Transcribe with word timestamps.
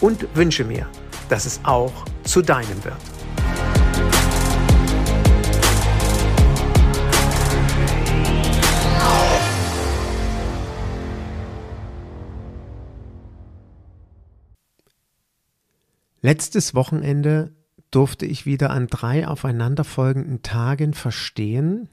und 0.00 0.26
wünsche 0.34 0.64
mir, 0.64 0.86
dass 1.28 1.46
es 1.46 1.60
auch 1.64 1.92
zu 2.24 2.42
deinem 2.42 2.84
wird. 2.84 2.96
Letztes 16.26 16.74
Wochenende 16.74 17.52
durfte 17.92 18.26
ich 18.26 18.46
wieder 18.46 18.70
an 18.70 18.88
drei 18.88 19.28
aufeinanderfolgenden 19.28 20.42
Tagen 20.42 20.92
verstehen, 20.92 21.88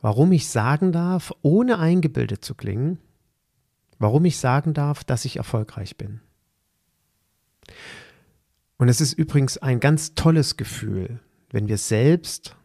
warum 0.00 0.30
ich 0.30 0.48
sagen 0.48 0.92
darf, 0.92 1.32
ohne 1.42 1.80
eingebildet 1.80 2.44
zu 2.44 2.54
klingen, 2.54 2.98
warum 3.98 4.24
ich 4.24 4.38
sagen 4.38 4.74
darf, 4.74 5.04
dass 5.04 5.24
ich 5.24 5.36
erfolgreich 5.36 5.96
bin. 5.96 6.20
Und 8.76 8.88
es 8.88 9.00
ist 9.00 9.12
übrigens 9.12 9.58
ein 9.58 9.80
ganz 9.80 10.14
tolles 10.14 10.56
Gefühl, 10.56 11.20
wenn 11.50 11.68
wir 11.68 11.78
selbst 11.78 12.56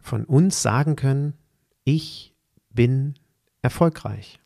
von 0.00 0.24
uns 0.24 0.62
sagen 0.62 0.94
können, 0.96 1.34
ich 1.84 2.34
bin 2.70 3.14
erfolgreich. 3.62 4.40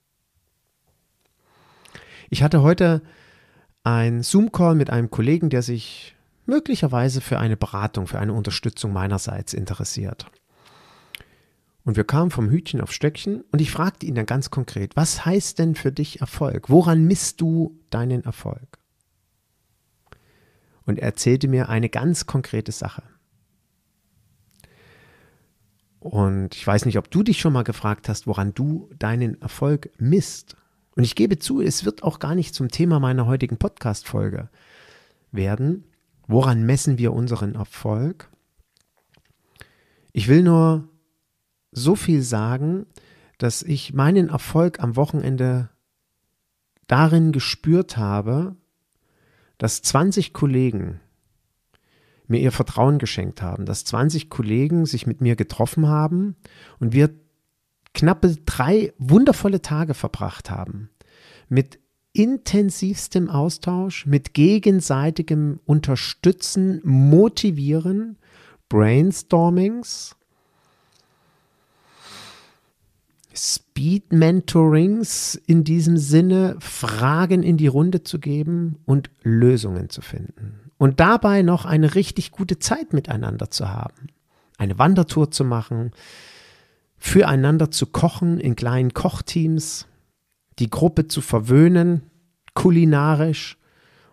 Ich 2.30 2.42
hatte 2.42 2.62
heute 2.62 3.02
ein 3.82 4.22
Zoom-Call 4.22 4.74
mit 4.74 4.90
einem 4.90 5.10
Kollegen, 5.10 5.50
der 5.50 5.62
sich 5.62 6.16
möglicherweise 6.46 7.20
für 7.20 7.38
eine 7.38 7.56
Beratung, 7.56 8.06
für 8.06 8.18
eine 8.18 8.32
Unterstützung 8.32 8.92
meinerseits 8.92 9.52
interessiert. 9.52 10.30
Und 11.84 11.96
wir 11.96 12.04
kamen 12.04 12.30
vom 12.30 12.50
Hütchen 12.50 12.80
auf 12.80 12.92
Stöckchen 12.92 13.42
und 13.52 13.60
ich 13.60 13.70
fragte 13.70 14.06
ihn 14.06 14.14
dann 14.14 14.26
ganz 14.26 14.50
konkret, 14.50 14.96
was 14.96 15.24
heißt 15.24 15.58
denn 15.58 15.74
für 15.74 15.92
dich 15.92 16.20
Erfolg? 16.20 16.68
Woran 16.68 17.04
misst 17.04 17.40
du 17.40 17.80
deinen 17.88 18.22
Erfolg? 18.24 18.78
Und 20.84 20.98
er 20.98 21.04
erzählte 21.04 21.48
mir 21.48 21.68
eine 21.68 21.88
ganz 21.88 22.26
konkrete 22.26 22.72
Sache. 22.72 23.02
Und 26.00 26.54
ich 26.54 26.66
weiß 26.66 26.86
nicht, 26.86 26.98
ob 26.98 27.10
du 27.10 27.22
dich 27.22 27.38
schon 27.38 27.52
mal 27.52 27.62
gefragt 27.62 28.08
hast, 28.08 28.26
woran 28.26 28.54
du 28.54 28.90
deinen 28.98 29.40
Erfolg 29.40 29.90
misst. 29.98 30.56
Und 30.96 31.04
ich 31.04 31.14
gebe 31.14 31.38
zu, 31.38 31.60
es 31.60 31.84
wird 31.84 32.02
auch 32.02 32.18
gar 32.18 32.34
nicht 32.34 32.54
zum 32.54 32.68
Thema 32.68 33.00
meiner 33.00 33.26
heutigen 33.26 33.58
Podcast-Folge 33.58 34.48
werden. 35.30 35.84
Woran 36.26 36.64
messen 36.64 36.98
wir 36.98 37.12
unseren 37.12 37.54
Erfolg? 37.54 38.30
Ich 40.12 40.28
will 40.28 40.42
nur 40.42 40.89
so 41.72 41.94
viel 41.94 42.22
sagen, 42.22 42.86
dass 43.38 43.62
ich 43.62 43.94
meinen 43.94 44.28
Erfolg 44.28 44.80
am 44.80 44.96
Wochenende 44.96 45.70
darin 46.86 47.32
gespürt 47.32 47.96
habe, 47.96 48.56
dass 49.58 49.82
20 49.82 50.32
Kollegen 50.32 51.00
mir 52.26 52.40
ihr 52.40 52.52
Vertrauen 52.52 52.98
geschenkt 52.98 53.42
haben, 53.42 53.66
dass 53.66 53.84
20 53.84 54.30
Kollegen 54.30 54.86
sich 54.86 55.06
mit 55.06 55.20
mir 55.20 55.36
getroffen 55.36 55.88
haben 55.88 56.36
und 56.78 56.92
wir 56.92 57.10
knappe 57.92 58.36
drei 58.46 58.92
wundervolle 58.98 59.62
Tage 59.62 59.94
verbracht 59.94 60.50
haben 60.50 60.90
mit 61.48 61.80
intensivstem 62.12 63.28
Austausch, 63.28 64.06
mit 64.06 64.34
gegenseitigem 64.34 65.60
Unterstützen, 65.64 66.80
Motivieren, 66.84 68.18
Brainstormings, 68.68 70.16
Speed 73.42 74.12
Mentorings 74.12 75.34
in 75.34 75.64
diesem 75.64 75.96
Sinne, 75.96 76.56
Fragen 76.60 77.42
in 77.42 77.56
die 77.56 77.68
Runde 77.68 78.02
zu 78.02 78.18
geben 78.18 78.76
und 78.84 79.08
Lösungen 79.22 79.88
zu 79.88 80.02
finden. 80.02 80.70
Und 80.76 81.00
dabei 81.00 81.40
noch 81.40 81.64
eine 81.64 81.94
richtig 81.94 82.32
gute 82.32 82.58
Zeit 82.58 82.92
miteinander 82.92 83.50
zu 83.50 83.70
haben. 83.70 84.08
Eine 84.58 84.78
Wandertour 84.78 85.30
zu 85.30 85.46
machen, 85.46 85.92
füreinander 86.98 87.70
zu 87.70 87.86
kochen 87.86 88.40
in 88.40 88.56
kleinen 88.56 88.92
Kochteams, 88.92 89.86
die 90.58 90.68
Gruppe 90.68 91.08
zu 91.08 91.22
verwöhnen, 91.22 92.02
kulinarisch 92.52 93.56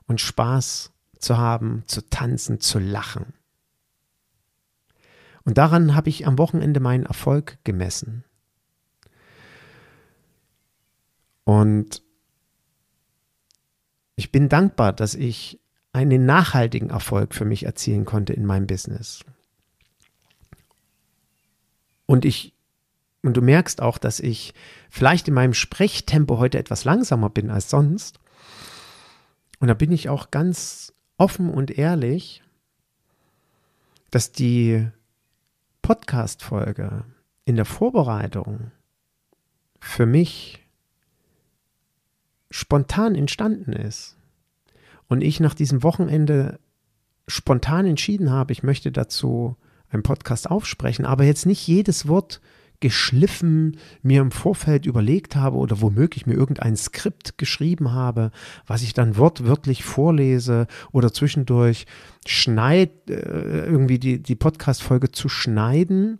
und 0.05 0.21
Spaß 0.21 0.93
zu 1.19 1.37
haben, 1.37 1.83
zu 1.87 2.09
tanzen, 2.09 2.61
zu 2.61 2.79
lachen. 2.79 3.33
Und 5.43 5.57
daran 5.57 5.95
habe 5.95 6.07
ich 6.07 6.25
am 6.25 6.37
Wochenende 6.37 6.79
meinen 6.79 7.05
Erfolg 7.05 7.57
gemessen. 7.65 8.23
Und 11.47 12.03
ich 14.17 14.33
bin 14.33 14.49
dankbar, 14.49 14.91
dass 14.91 15.15
ich 15.15 15.61
einen 15.93 16.25
nachhaltigen 16.25 16.89
Erfolg 16.89 17.33
für 17.33 17.45
mich 17.45 17.63
erzielen 17.63 18.03
konnte 18.03 18.33
in 18.33 18.45
meinem 18.45 18.67
Business. 18.67 19.23
Und 22.05 22.25
ich 22.25 22.53
und 23.21 23.37
du 23.37 23.41
merkst 23.41 23.81
auch, 23.81 23.97
dass 23.97 24.19
ich 24.19 24.53
vielleicht 24.89 25.29
in 25.29 25.35
meinem 25.35 25.53
Sprechtempo 25.53 26.37
heute 26.37 26.59
etwas 26.59 26.83
langsamer 26.83 27.29
bin 27.29 27.49
als 27.49 27.69
sonst. 27.69 28.19
Und 29.61 29.69
da 29.69 29.73
bin 29.73 29.93
ich 29.93 30.09
auch 30.09 30.31
ganz 30.31 30.91
offen 31.17 31.49
und 31.49 31.71
ehrlich, 31.71 32.43
dass 34.11 34.33
die 34.33 34.85
Podcast-Folge 35.81 37.05
in 37.45 37.55
der 37.55 37.63
Vorbereitung 37.63 38.71
für 39.79 40.05
mich 40.05 40.66
spontan 42.57 43.13
entstanden 43.13 43.71
ist 43.71 44.17
und 45.07 45.21
ich 45.21 45.39
nach 45.39 45.53
diesem 45.53 45.83
Wochenende 45.83 46.59
spontan 47.27 47.85
entschieden 47.85 48.31
habe, 48.31 48.51
ich 48.51 48.63
möchte 48.63 48.91
dazu 48.91 49.57
einen 49.89 50.01
Podcast 50.01 50.49
aufsprechen, 50.49 51.05
aber 51.05 51.23
jetzt 51.23 51.45
nicht 51.45 51.67
jedes 51.67 52.07
Wort 52.07 52.41
geschliffen 52.79 53.77
mir 54.01 54.21
im 54.21 54.31
Vorfeld 54.31 54.87
überlegt 54.87 55.35
habe 55.35 55.57
oder 55.57 55.81
womöglich 55.81 56.25
mir 56.25 56.33
irgendein 56.33 56.75
Skript 56.75 57.37
geschrieben 57.37 57.91
habe, 57.91 58.31
was 58.65 58.81
ich 58.81 58.93
dann 58.93 59.17
wortwörtlich 59.17 59.83
vorlese 59.83 60.65
oder 60.91 61.13
zwischendurch 61.13 61.85
schneid, 62.25 62.91
äh, 63.07 63.65
irgendwie 63.65 63.99
die, 63.99 64.21
die 64.21 64.35
Podcast-Folge 64.35 65.11
zu 65.11 65.29
schneiden, 65.29 66.19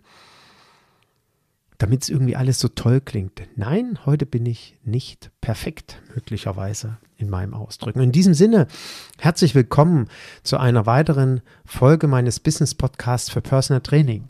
damit 1.78 2.04
es 2.04 2.10
irgendwie 2.10 2.36
alles 2.36 2.60
so 2.60 2.68
toll 2.68 3.02
klingt. 3.02 3.42
Nein, 3.56 4.00
heute 4.06 4.26
bin 4.26 4.46
ich 4.46 4.78
nicht 4.84 5.32
perfekt, 5.42 6.02
möglicherweise 6.14 6.98
in 7.18 7.30
meinem 7.30 7.54
Ausdrücken. 7.54 8.02
In 8.02 8.12
diesem 8.12 8.34
Sinne, 8.34 8.68
herzlich 9.20 9.54
willkommen 9.56 10.08
zu 10.44 10.58
einer 10.58 10.86
weiteren 10.86 11.42
Folge 11.66 12.08
meines 12.08 12.40
Business 12.40 12.74
Podcasts 12.76 13.30
für 13.30 13.42
Personal 13.42 13.82
Training. 13.82 14.30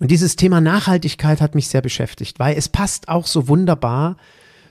Und 0.00 0.10
dieses 0.10 0.36
Thema 0.36 0.60
Nachhaltigkeit 0.60 1.40
hat 1.40 1.54
mich 1.54 1.68
sehr 1.68 1.82
beschäftigt, 1.82 2.38
weil 2.38 2.56
es 2.56 2.68
passt 2.68 3.08
auch 3.08 3.26
so 3.26 3.48
wunderbar 3.48 4.16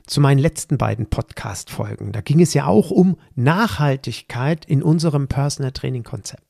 zu 0.05 0.21
meinen 0.21 0.39
letzten 0.39 0.77
beiden 0.77 1.07
Podcast-Folgen. 1.07 2.13
Da 2.13 2.21
ging 2.21 2.39
es 2.41 2.53
ja 2.53 2.65
auch 2.65 2.91
um 2.91 3.17
Nachhaltigkeit 3.35 4.63
in 4.65 4.81
unserem 4.81 5.27
Personal 5.27 5.73
Training 5.73 6.03
Konzept. 6.03 6.46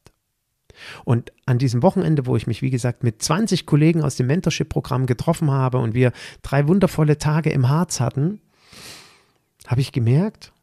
Und 1.06 1.32
an 1.46 1.58
diesem 1.58 1.84
Wochenende, 1.84 2.26
wo 2.26 2.36
ich 2.36 2.48
mich, 2.48 2.62
wie 2.62 2.70
gesagt, 2.70 3.04
mit 3.04 3.22
20 3.22 3.66
Kollegen 3.66 4.04
aus 4.04 4.16
dem 4.16 4.28
Mentorship-Programm 4.28 5.06
getroffen 5.06 5.52
habe 5.52 5.80
und 5.80 5.94
wir 5.94 6.12
drei 6.42 6.68
wundervolle 6.68 7.18
Tage 7.18 7.50
im 7.50 7.70
Harz 7.70 8.00
hatten, 8.00 8.42
habe 9.66 9.82
ich 9.82 9.92
gemerkt, 9.92 10.54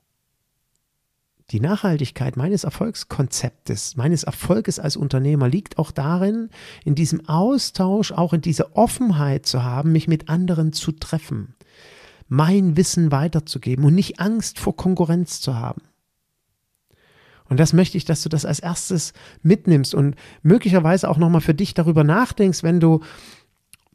Die 1.50 1.60
Nachhaltigkeit 1.60 2.36
meines 2.36 2.64
Erfolgskonzeptes, 2.64 3.96
meines 3.96 4.24
Erfolges 4.24 4.78
als 4.78 4.96
Unternehmer 4.96 5.46
liegt 5.46 5.78
auch 5.78 5.90
darin, 5.90 6.48
in 6.84 6.94
diesem 6.94 7.28
Austausch, 7.28 8.12
auch 8.12 8.32
in 8.32 8.40
dieser 8.40 8.74
Offenheit 8.76 9.44
zu 9.44 9.62
haben, 9.62 9.92
mich 9.92 10.08
mit 10.08 10.30
anderen 10.30 10.72
zu 10.72 10.92
treffen, 10.92 11.54
mein 12.28 12.78
Wissen 12.78 13.12
weiterzugeben 13.12 13.84
und 13.84 13.94
nicht 13.94 14.20
Angst 14.20 14.58
vor 14.58 14.74
Konkurrenz 14.74 15.42
zu 15.42 15.54
haben. 15.54 15.82
Und 17.48 17.60
das 17.60 17.72
möchte 17.72 17.96
ich, 17.98 18.04
dass 18.04 18.22
du 18.22 18.28
das 18.28 18.44
als 18.44 18.60
erstes 18.60 19.12
mitnimmst 19.42 19.94
und 19.94 20.14
möglicherweise 20.42 21.08
auch 21.08 21.18
nochmal 21.18 21.42
für 21.42 21.54
dich 21.54 21.74
darüber 21.74 22.04
nachdenkst, 22.04 22.62
wenn 22.62 22.80
du 22.80 23.00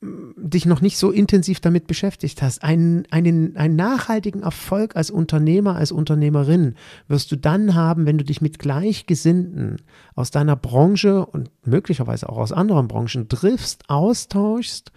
dich 0.02 0.66
noch 0.66 0.80
nicht 0.80 0.98
so 0.98 1.12
intensiv 1.12 1.60
damit 1.60 1.86
beschäftigt 1.86 2.42
hast, 2.42 2.64
einen, 2.64 3.06
einen, 3.12 3.58
einen 3.58 3.76
nachhaltigen 3.76 4.44
Erfolg 4.44 4.96
als 4.96 5.12
Unternehmer, 5.12 5.76
als 5.76 5.92
Unternehmerin 5.92 6.76
wirst 7.10 7.32
du 7.32 7.36
dann 7.36 7.76
haben, 7.76 8.06
wenn 8.06 8.18
du 8.18 8.24
dich 8.24 8.40
mit 8.40 8.60
Gleichgesinnten 8.60 9.82
aus 10.16 10.32
deiner 10.32 10.56
Branche 10.56 11.26
und 11.26 11.52
möglicherweise 11.66 12.30
auch 12.30 12.38
aus 12.38 12.54
anderen 12.54 12.88
Branchen 12.88 13.28
triffst, 13.28 13.90
austauschst, 13.90 14.94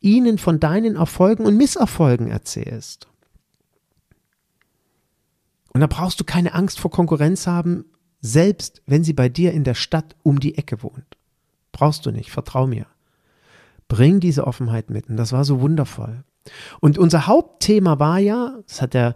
ihnen 0.00 0.38
von 0.38 0.60
deinen 0.60 0.94
Erfolgen 0.94 1.44
und 1.44 1.56
Misserfolgen 1.56 2.28
erzählst. 2.28 3.08
Und 5.76 5.80
da 5.80 5.88
brauchst 5.88 6.18
du 6.18 6.24
keine 6.24 6.54
Angst 6.54 6.80
vor 6.80 6.90
Konkurrenz 6.90 7.46
haben, 7.46 7.84
selbst 8.22 8.80
wenn 8.86 9.04
sie 9.04 9.12
bei 9.12 9.28
dir 9.28 9.52
in 9.52 9.62
der 9.62 9.74
Stadt 9.74 10.16
um 10.22 10.40
die 10.40 10.56
Ecke 10.56 10.82
wohnt. 10.82 11.18
Brauchst 11.70 12.06
du 12.06 12.12
nicht, 12.12 12.30
vertrau 12.30 12.66
mir. 12.66 12.86
Bring 13.86 14.18
diese 14.18 14.46
Offenheit 14.46 14.88
mit. 14.88 15.10
Und 15.10 15.18
das 15.18 15.32
war 15.32 15.44
so 15.44 15.60
wundervoll. 15.60 16.24
Und 16.80 16.96
unser 16.96 17.26
Hauptthema 17.26 17.98
war 17.98 18.18
ja, 18.18 18.56
das 18.66 18.80
hat 18.80 18.94
der 18.94 19.14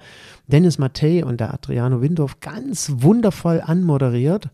Dennis 0.49 0.77
Mattei 0.77 1.25
und 1.25 1.41
der 1.41 1.55
Adriano 1.55 2.03
Windorf 2.03 2.41
ganz 2.41 2.93
wundervoll 2.97 3.63
anmoderiert. 3.65 4.51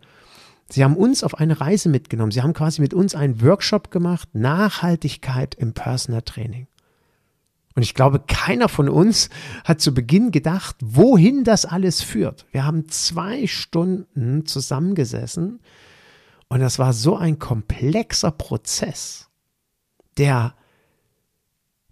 Sie 0.71 0.85
haben 0.85 0.97
uns 0.97 1.25
auf 1.25 1.35
eine 1.35 1.61
Reise 1.61 1.89
mitgenommen. 1.89 2.31
Sie 2.31 2.41
haben 2.41 2.55
quasi 2.55 2.83
mit 2.83 2.95
uns 2.95 3.17
einen 3.17 3.43
Workshop 3.43 3.91
gemacht, 3.91 4.29
Nachhaltigkeit 4.33 5.57
im 5.57 5.73
Personal 5.73 6.23
Training. 6.23 6.69
Und 7.77 7.83
ich 7.83 7.95
glaube, 7.95 8.21
keiner 8.27 8.69
von 8.69 8.89
uns 8.89 9.31
hat 9.63 9.81
zu 9.81 9.95
Beginn 9.95 10.33
gedacht, 10.33 10.77
wohin 10.81 11.45
das 11.45 11.65
alles 11.65 12.03
führt. 12.03 12.47
Wir 12.51 12.65
haben 12.65 12.89
zwei 12.89 13.47
Stunden 13.47 14.47
zusammengesessen 14.47 15.61
und 16.49 16.61
das 16.61 16.81
war 16.81 16.93
so 16.93 17.17
ein 17.17 17.39
komplexer 17.39 18.33
Prozess 18.33 19.27
der 20.17 20.55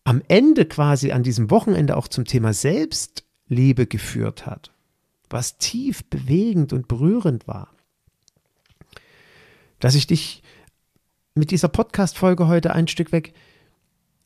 am 0.04 0.22
Ende 0.28 0.66
quasi 0.66 1.12
an 1.12 1.22
diesem 1.22 1.50
Wochenende 1.50 1.96
auch 1.96 2.08
zum 2.08 2.24
Thema 2.24 2.52
Selbstliebe 2.52 3.86
geführt 3.86 4.46
hat, 4.46 4.70
was 5.30 5.56
tief 5.58 6.04
bewegend 6.04 6.72
und 6.72 6.88
berührend 6.88 7.48
war, 7.48 7.70
dass 9.80 9.94
ich 9.94 10.06
dich 10.06 10.42
mit 11.34 11.50
dieser 11.50 11.68
Podcast-Folge 11.68 12.46
heute 12.46 12.74
ein 12.74 12.86
Stück 12.86 13.12
weg 13.12 13.34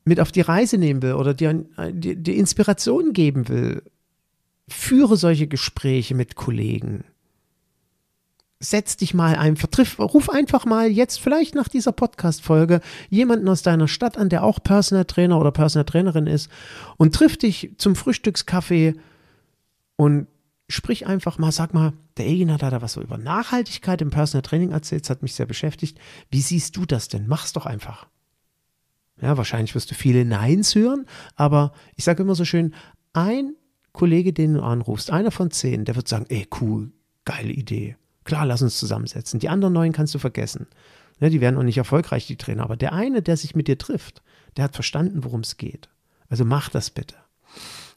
mit 0.08 0.20
auf 0.20 0.32
die 0.32 0.40
Reise 0.40 0.78
nehmen 0.78 1.02
will 1.02 1.14
oder 1.14 1.34
dir, 1.34 1.64
dir, 1.92 2.16
dir 2.16 2.34
Inspiration 2.34 3.12
geben 3.12 3.48
will. 3.48 3.82
Führe 4.68 5.16
solche 5.16 5.46
Gespräche 5.46 6.14
mit 6.14 6.34
Kollegen 6.34 7.04
setz 8.60 8.96
dich 8.96 9.14
mal 9.14 9.36
ein, 9.36 9.56
vertriff, 9.56 9.98
ruf 9.98 10.30
einfach 10.30 10.64
mal 10.64 10.88
jetzt 10.90 11.20
vielleicht 11.20 11.54
nach 11.54 11.68
dieser 11.68 11.92
Podcast-Folge 11.92 12.80
jemanden 13.08 13.48
aus 13.48 13.62
deiner 13.62 13.88
Stadt 13.88 14.16
an, 14.18 14.28
der 14.28 14.42
auch 14.42 14.62
Personal 14.62 15.04
Trainer 15.04 15.38
oder 15.38 15.52
Personal 15.52 15.84
Trainerin 15.84 16.26
ist 16.26 16.50
und 16.96 17.14
triff 17.14 17.36
dich 17.36 17.70
zum 17.78 17.94
Frühstückskaffee 17.94 18.94
und 19.96 20.26
sprich 20.68 21.06
einfach 21.06 21.38
mal, 21.38 21.52
sag 21.52 21.72
mal, 21.72 21.92
der 22.16 22.26
Egin 22.26 22.52
hat 22.52 22.62
da 22.62 22.82
was 22.82 22.96
über 22.96 23.16
Nachhaltigkeit 23.16 24.02
im 24.02 24.10
Personal 24.10 24.42
Training 24.42 24.72
erzählt, 24.72 25.04
das 25.04 25.10
hat 25.10 25.22
mich 25.22 25.34
sehr 25.34 25.46
beschäftigt. 25.46 25.98
Wie 26.30 26.40
siehst 26.40 26.76
du 26.76 26.84
das 26.84 27.08
denn? 27.08 27.28
Mach's 27.28 27.52
doch 27.52 27.64
einfach. 27.64 28.08
Ja, 29.20 29.36
wahrscheinlich 29.36 29.74
wirst 29.74 29.90
du 29.90 29.94
viele 29.94 30.24
Neins 30.24 30.74
hören, 30.74 31.06
aber 31.34 31.72
ich 31.96 32.04
sage 32.04 32.22
immer 32.22 32.34
so 32.34 32.44
schön, 32.44 32.74
ein 33.12 33.54
Kollege, 33.92 34.32
den 34.32 34.54
du 34.54 34.62
anrufst, 34.62 35.10
einer 35.10 35.30
von 35.30 35.50
zehn, 35.50 35.84
der 35.84 35.96
wird 35.96 36.08
sagen, 36.08 36.26
ey, 36.28 36.46
cool, 36.60 36.92
geile 37.24 37.52
Idee 37.52 37.96
Klar, 38.28 38.44
lass 38.44 38.60
uns 38.60 38.78
zusammensetzen. 38.78 39.40
Die 39.40 39.48
anderen 39.48 39.72
neun 39.72 39.92
kannst 39.92 40.14
du 40.14 40.18
vergessen. 40.18 40.66
Ja, 41.18 41.30
die 41.30 41.40
werden 41.40 41.56
auch 41.56 41.62
nicht 41.62 41.78
erfolgreich, 41.78 42.26
die 42.26 42.36
Trainer. 42.36 42.62
Aber 42.62 42.76
der 42.76 42.92
eine, 42.92 43.22
der 43.22 43.38
sich 43.38 43.56
mit 43.56 43.68
dir 43.68 43.78
trifft, 43.78 44.22
der 44.58 44.64
hat 44.64 44.74
verstanden, 44.74 45.24
worum 45.24 45.40
es 45.40 45.56
geht. 45.56 45.88
Also 46.28 46.44
mach 46.44 46.68
das 46.68 46.90
bitte. 46.90 47.14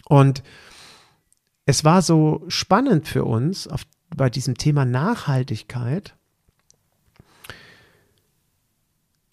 Und 0.06 0.42
es 1.66 1.84
war 1.84 2.02
so 2.02 2.46
spannend 2.48 3.10
für 3.10 3.26
uns 3.26 3.68
auf, 3.68 3.82
bei 4.16 4.30
diesem 4.30 4.56
Thema 4.56 4.86
Nachhaltigkeit, 4.86 6.16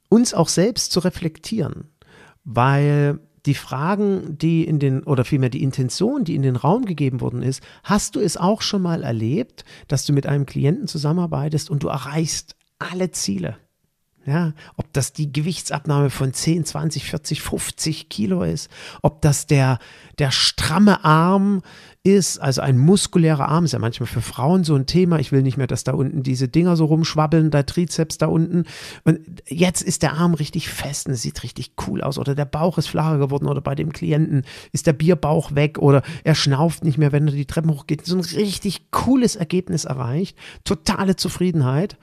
uns 0.08 0.34
auch 0.34 0.48
selbst 0.48 0.92
zu 0.92 1.00
reflektieren, 1.00 1.90
weil 2.44 3.20
die 3.46 3.54
Fragen, 3.54 4.36
die 4.36 4.64
in 4.64 4.78
den, 4.78 5.02
oder 5.04 5.24
vielmehr 5.24 5.50
die 5.50 5.62
Intention, 5.62 6.24
die 6.24 6.34
in 6.34 6.42
den 6.42 6.56
Raum 6.56 6.84
gegeben 6.84 7.20
worden 7.20 7.42
ist, 7.42 7.62
hast 7.82 8.16
du 8.16 8.20
es 8.20 8.36
auch 8.36 8.62
schon 8.62 8.82
mal 8.82 9.02
erlebt, 9.02 9.64
dass 9.86 10.04
du 10.04 10.12
mit 10.12 10.26
einem 10.26 10.46
Klienten 10.46 10.86
zusammenarbeitest 10.86 11.70
und 11.70 11.82
du 11.82 11.88
erreichst 11.88 12.56
alle 12.78 13.10
Ziele? 13.10 13.56
Ja, 14.26 14.52
ob 14.76 14.92
das 14.92 15.14
die 15.14 15.32
Gewichtsabnahme 15.32 16.10
von 16.10 16.34
10, 16.34 16.66
20, 16.66 17.04
40, 17.04 17.40
50 17.40 18.08
Kilo 18.10 18.42
ist, 18.42 18.68
ob 19.00 19.22
das 19.22 19.46
der, 19.46 19.78
der 20.18 20.30
stramme 20.30 21.02
Arm 21.02 21.62
ist, 22.16 22.38
also 22.38 22.60
ein 22.60 22.78
muskulärer 22.78 23.48
Arm, 23.48 23.64
ist 23.64 23.72
ja 23.72 23.78
manchmal 23.78 24.06
für 24.06 24.20
Frauen 24.20 24.64
so 24.64 24.74
ein 24.74 24.86
Thema. 24.86 25.18
Ich 25.18 25.32
will 25.32 25.42
nicht 25.42 25.56
mehr, 25.56 25.66
dass 25.66 25.84
da 25.84 25.92
unten 25.92 26.22
diese 26.22 26.48
Dinger 26.48 26.76
so 26.76 26.86
rumschwabbeln, 26.86 27.50
der 27.50 27.66
Trizeps 27.66 28.18
da 28.18 28.26
unten. 28.26 28.64
Und 29.04 29.20
jetzt 29.46 29.82
ist 29.82 30.02
der 30.02 30.14
Arm 30.14 30.34
richtig 30.34 30.68
fest 30.68 31.06
und 31.06 31.12
es 31.12 31.22
sieht 31.22 31.42
richtig 31.42 31.72
cool 31.86 32.02
aus. 32.02 32.18
Oder 32.18 32.34
der 32.34 32.44
Bauch 32.44 32.78
ist 32.78 32.88
flacher 32.88 33.18
geworden 33.18 33.46
oder 33.46 33.60
bei 33.60 33.74
dem 33.74 33.92
Klienten 33.92 34.44
ist 34.72 34.86
der 34.86 34.92
Bierbauch 34.92 35.54
weg 35.54 35.78
oder 35.78 36.02
er 36.24 36.34
schnauft 36.34 36.84
nicht 36.84 36.98
mehr, 36.98 37.12
wenn 37.12 37.28
er 37.28 37.34
die 37.34 37.46
Treppen 37.46 37.70
hochgeht. 37.70 38.04
So 38.06 38.16
ein 38.16 38.20
richtig 38.20 38.90
cooles 38.90 39.36
Ergebnis 39.36 39.84
erreicht. 39.84 40.36
Totale 40.64 41.16
Zufriedenheit. 41.16 41.96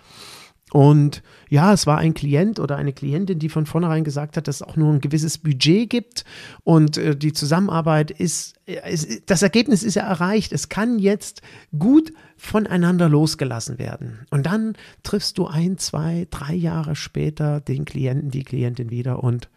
Und 0.76 1.24
ja, 1.48 1.72
es 1.72 1.88
war 1.88 2.00
ein 2.00 2.14
Klient 2.14 2.60
oder 2.60 2.76
eine 2.76 2.92
Klientin, 2.92 3.40
die 3.40 3.48
von 3.48 3.66
vornherein 3.66 4.04
gesagt 4.04 4.36
hat, 4.36 4.50
dass 4.50 4.58
es 4.58 4.62
auch 4.62 4.76
nur 4.76 4.92
ein 4.92 5.00
gewisses 5.00 5.38
Budget 5.38 5.90
gibt 5.90 6.26
und 6.66 6.98
äh, 6.98 7.16
die 7.16 7.32
Zusammenarbeit 7.32 8.12
ist, 8.12 8.56
ist, 8.66 9.30
das 9.30 9.42
Ergebnis 9.42 9.84
ist 9.84 9.96
ja 9.96 10.04
erreicht. 10.04 10.52
Es 10.52 10.68
kann 10.68 11.00
jetzt 11.00 11.42
gut 11.80 12.12
voneinander 12.36 13.08
losgelassen 13.08 13.80
werden. 13.80 14.26
Und 14.32 14.48
dann 14.48 14.74
triffst 15.04 15.38
du 15.38 15.48
ein, 15.48 15.78
zwei, 15.78 16.28
drei 16.30 16.54
Jahre 16.54 16.98
später 16.98 17.62
den 17.62 17.86
Klienten, 17.86 18.30
die 18.30 18.44
Klientin 18.44 18.90
wieder 18.90 19.24
und 19.24 19.48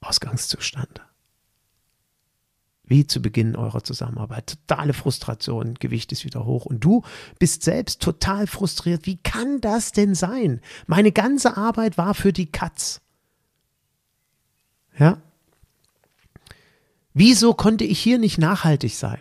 Ausgangszustand 0.00 1.07
wie 2.88 3.06
zu 3.06 3.22
Beginn 3.22 3.56
eurer 3.56 3.84
Zusammenarbeit. 3.84 4.58
Totale 4.66 4.92
Frustration, 4.92 5.74
Gewicht 5.74 6.12
ist 6.12 6.24
wieder 6.24 6.44
hoch 6.44 6.66
und 6.66 6.82
du 6.82 7.02
bist 7.38 7.62
selbst 7.62 8.02
total 8.02 8.46
frustriert. 8.46 9.06
Wie 9.06 9.16
kann 9.16 9.60
das 9.60 9.92
denn 9.92 10.14
sein? 10.14 10.60
Meine 10.86 11.12
ganze 11.12 11.56
Arbeit 11.56 11.98
war 11.98 12.14
für 12.14 12.32
die 12.32 12.50
Katz. 12.50 13.00
Ja? 14.98 15.22
Wieso 17.14 17.54
konnte 17.54 17.84
ich 17.84 18.00
hier 18.00 18.18
nicht 18.18 18.38
nachhaltig 18.38 18.94
sein? 18.94 19.20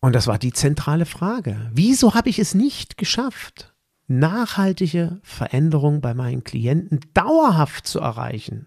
Und 0.00 0.14
das 0.14 0.26
war 0.26 0.38
die 0.38 0.52
zentrale 0.52 1.06
Frage. 1.06 1.70
Wieso 1.72 2.14
habe 2.14 2.28
ich 2.28 2.38
es 2.38 2.54
nicht 2.54 2.96
geschafft, 2.96 3.74
nachhaltige 4.06 5.20
Veränderung 5.22 6.00
bei 6.00 6.14
meinen 6.14 6.44
Klienten 6.44 7.00
dauerhaft 7.14 7.86
zu 7.86 7.98
erreichen? 7.98 8.66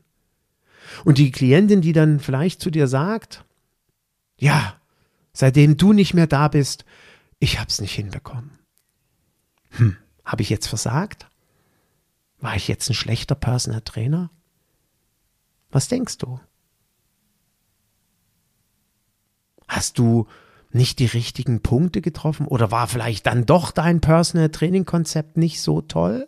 Und 1.05 1.17
die 1.17 1.31
Klientin, 1.31 1.81
die 1.81 1.93
dann 1.93 2.19
vielleicht 2.19 2.61
zu 2.61 2.69
dir 2.69 2.88
sagt, 2.88 3.45
ja, 4.38 4.75
seitdem 5.33 5.77
du 5.77 5.93
nicht 5.93 6.13
mehr 6.13 6.27
da 6.27 6.47
bist, 6.47 6.85
ich 7.39 7.59
hab's 7.59 7.81
nicht 7.81 7.95
hinbekommen. 7.95 8.59
Hm, 9.71 9.97
habe 10.25 10.41
ich 10.41 10.50
jetzt 10.50 10.67
versagt? 10.67 11.27
War 12.39 12.55
ich 12.55 12.67
jetzt 12.67 12.89
ein 12.89 12.95
schlechter 12.95 13.35
Personal 13.35 13.81
Trainer? 13.81 14.31
Was 15.69 15.88
denkst 15.88 16.17
du? 16.17 16.39
Hast 19.67 19.97
du 19.97 20.27
nicht 20.71 21.00
die 21.00 21.05
richtigen 21.05 21.61
Punkte 21.61 22.01
getroffen 22.01 22.47
oder 22.47 22.71
war 22.71 22.88
vielleicht 22.88 23.25
dann 23.25 23.45
doch 23.45 23.71
dein 23.71 24.01
Personal 24.01 24.50
Training 24.50 24.85
Konzept 24.85 25.38
nicht 25.38 25.61
so 25.61 25.81
toll? 25.81 26.27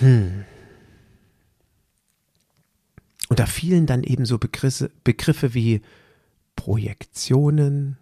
Hm. 0.00 0.44
Und 3.28 3.38
da 3.38 3.46
fielen 3.46 3.86
dann 3.86 4.02
eben 4.02 4.24
so 4.24 4.38
Begriffe, 4.38 4.90
Begriffe 5.04 5.54
wie 5.54 5.82
Projektionen, 6.56 7.98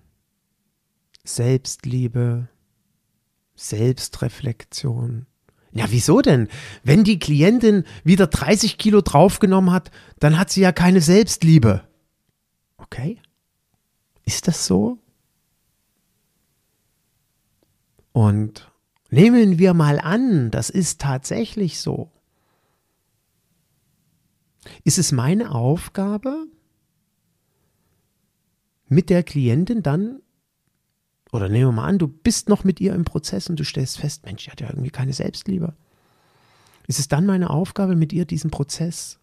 Selbstliebe, 1.25 2.49
Selbstreflexion. 3.56 5.26
Ja, 5.73 5.87
wieso 5.90 6.23
denn? 6.23 6.49
Wenn 6.85 7.04
die 7.04 7.18
Klientin 7.18 7.85
wieder 8.04 8.28
30 8.28 8.78
Kilo 8.78 9.02
draufgenommen 9.02 9.73
hat, 9.73 9.90
dann 10.18 10.38
hat 10.38 10.50
sie 10.50 10.62
ja 10.62 10.73
keine 10.73 11.00
Selbstliebe. 11.00 11.87
okay, 12.78 13.21
ist 14.25 14.49
das 14.49 14.66
so? 14.66 14.99
Und 18.12 18.71
nehmen 19.11 19.59
wir 19.59 19.75
mal 19.75 20.00
an, 20.00 20.50
das 20.50 20.71
ist 20.71 21.00
tatsächlich 21.00 21.80
so. 21.80 22.11
Ist 24.85 24.99
es 24.99 25.12
meine 25.12 25.52
Aufgabe, 25.52 26.46
mit 28.88 29.11
der 29.11 29.23
Klientin 29.23 29.82
dann, 29.82 30.20
oder 31.32 31.49
nehmen 31.49 31.68
wir 31.68 31.73
mal 31.73 31.87
an, 31.87 31.99
du 31.99 32.08
bist 32.08 32.49
noch 32.49 32.64
mit 32.64 32.80
ihr 32.80 32.94
im 32.94 33.04
Prozess 33.04 33.50
und 33.50 33.58
du 33.58 33.64
stellst 33.64 33.99
fest, 33.99 34.25
Mensch, 34.25 34.44
die 34.44 34.50
hat 34.50 34.61
ja 34.61 34.68
irgendwie 34.68 34.90
keine 34.90 35.12
Selbstliebe. 35.12 35.75
Ist 36.87 37.00
es 37.00 37.08
dann 37.08 37.26
meine 37.26 37.50
Aufgabe, 37.50 37.96
mit 37.96 38.12
ihr 38.12 38.25
diesen 38.25 38.50
Prozess 38.50 39.18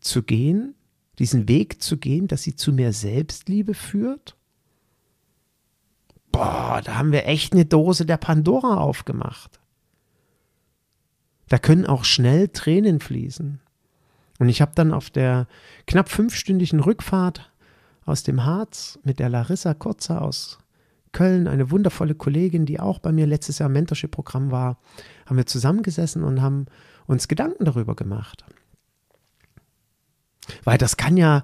zu 0.00 0.22
gehen, 0.22 0.74
diesen 1.18 1.48
Weg 1.48 1.82
zu 1.82 1.96
gehen, 1.96 2.28
dass 2.28 2.42
sie 2.42 2.54
zu 2.54 2.72
mehr 2.72 2.92
Selbstliebe 2.92 3.74
führt? 3.74 4.36
Boah, 6.30 6.80
da 6.84 6.96
haben 6.96 7.10
wir 7.10 7.26
echt 7.26 7.52
eine 7.52 7.64
Dose 7.64 8.06
der 8.06 8.18
Pandora 8.18 8.76
aufgemacht. 8.76 9.58
Da 11.48 11.58
können 11.58 11.86
auch 11.86 12.04
schnell 12.04 12.48
Tränen 12.48 13.00
fließen. 13.00 13.60
Und 14.38 14.48
ich 14.48 14.60
habe 14.60 14.72
dann 14.74 14.92
auf 14.92 15.10
der 15.10 15.46
knapp 15.86 16.08
fünfstündigen 16.08 16.80
Rückfahrt 16.80 17.50
aus 18.04 18.22
dem 18.22 18.44
Harz 18.44 18.98
mit 19.04 19.18
der 19.18 19.28
Larissa 19.28 19.74
Kurzer 19.74 20.22
aus 20.22 20.58
Köln, 21.12 21.48
eine 21.48 21.70
wundervolle 21.70 22.14
Kollegin, 22.14 22.66
die 22.66 22.80
auch 22.80 22.98
bei 22.98 23.12
mir 23.12 23.26
letztes 23.26 23.58
Jahr 23.58 23.68
im 23.68 23.72
Mentorship-Programm 23.72 24.50
war, 24.50 24.78
haben 25.26 25.36
wir 25.36 25.46
zusammengesessen 25.46 26.22
und 26.22 26.42
haben 26.42 26.66
uns 27.06 27.28
Gedanken 27.28 27.64
darüber 27.64 27.96
gemacht. 27.96 28.44
Weil 30.64 30.78
das 30.78 30.96
kann 30.96 31.16
ja 31.16 31.42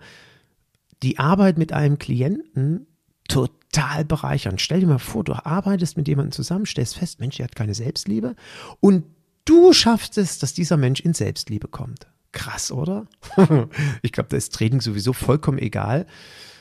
die 1.02 1.18
Arbeit 1.18 1.58
mit 1.58 1.72
einem 1.72 1.98
Klienten 1.98 2.86
total 3.28 4.04
bereichern. 4.04 4.58
Stell 4.58 4.80
dir 4.80 4.86
mal 4.86 4.98
vor, 4.98 5.24
du 5.24 5.32
arbeitest 5.32 5.96
mit 5.96 6.08
jemandem 6.08 6.32
zusammen, 6.32 6.66
stellst 6.66 6.96
fest, 6.96 7.20
Mensch, 7.20 7.36
der 7.36 7.44
hat 7.44 7.56
keine 7.56 7.74
Selbstliebe 7.74 8.36
und 8.80 9.04
du 9.44 9.72
schaffst 9.72 10.18
es, 10.18 10.38
dass 10.38 10.54
dieser 10.54 10.76
Mensch 10.76 11.00
in 11.00 11.14
Selbstliebe 11.14 11.68
kommt. 11.68 12.06
Krass, 12.34 12.70
oder? 12.72 13.06
ich 14.02 14.12
glaube, 14.12 14.28
da 14.28 14.36
ist 14.36 14.52
Training 14.52 14.80
sowieso 14.80 15.12
vollkommen 15.12 15.58
egal. 15.58 16.06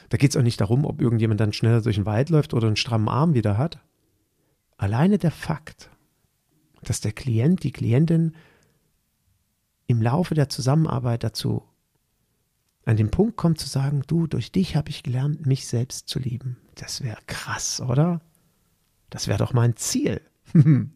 Da 0.10 0.18
geht 0.18 0.30
es 0.30 0.38
auch 0.38 0.44
nicht 0.44 0.62
darum, 0.62 0.86
ob 0.86 1.02
irgendjemand 1.02 1.40
dann 1.40 1.52
schneller 1.52 1.82
durch 1.82 1.96
den 1.96 2.06
Wald 2.06 2.30
läuft 2.30 2.54
oder 2.54 2.68
einen 2.68 2.76
strammen 2.76 3.10
Arm 3.10 3.34
wieder 3.34 3.58
hat. 3.58 3.80
Alleine 4.78 5.18
der 5.18 5.32
Fakt, 5.32 5.90
dass 6.84 7.02
der 7.02 7.12
Klient, 7.12 7.64
die 7.64 7.72
Klientin 7.72 8.36
im 9.88 10.02
Laufe 10.02 10.36
der 10.36 10.48
Zusammenarbeit 10.48 11.24
dazu 11.24 11.64
an 12.86 12.98
den 12.98 13.12
Punkt 13.12 13.38
kommt 13.38 13.60
zu 13.60 13.68
sagen, 13.68 14.04
du, 14.08 14.28
durch 14.28 14.52
dich 14.52 14.76
habe 14.76 14.90
ich 14.90 15.04
gelernt, 15.04 15.46
mich 15.46 15.68
selbst 15.68 16.08
zu 16.08 16.20
lieben. 16.20 16.58
Das 16.76 17.02
wäre 17.02 17.20
krass, 17.28 17.82
oder? 17.82 18.22
Das 19.10 19.28
wäre 19.28 19.40
doch 19.40 19.54
mein 19.54 19.76
Ziel. 19.78 20.22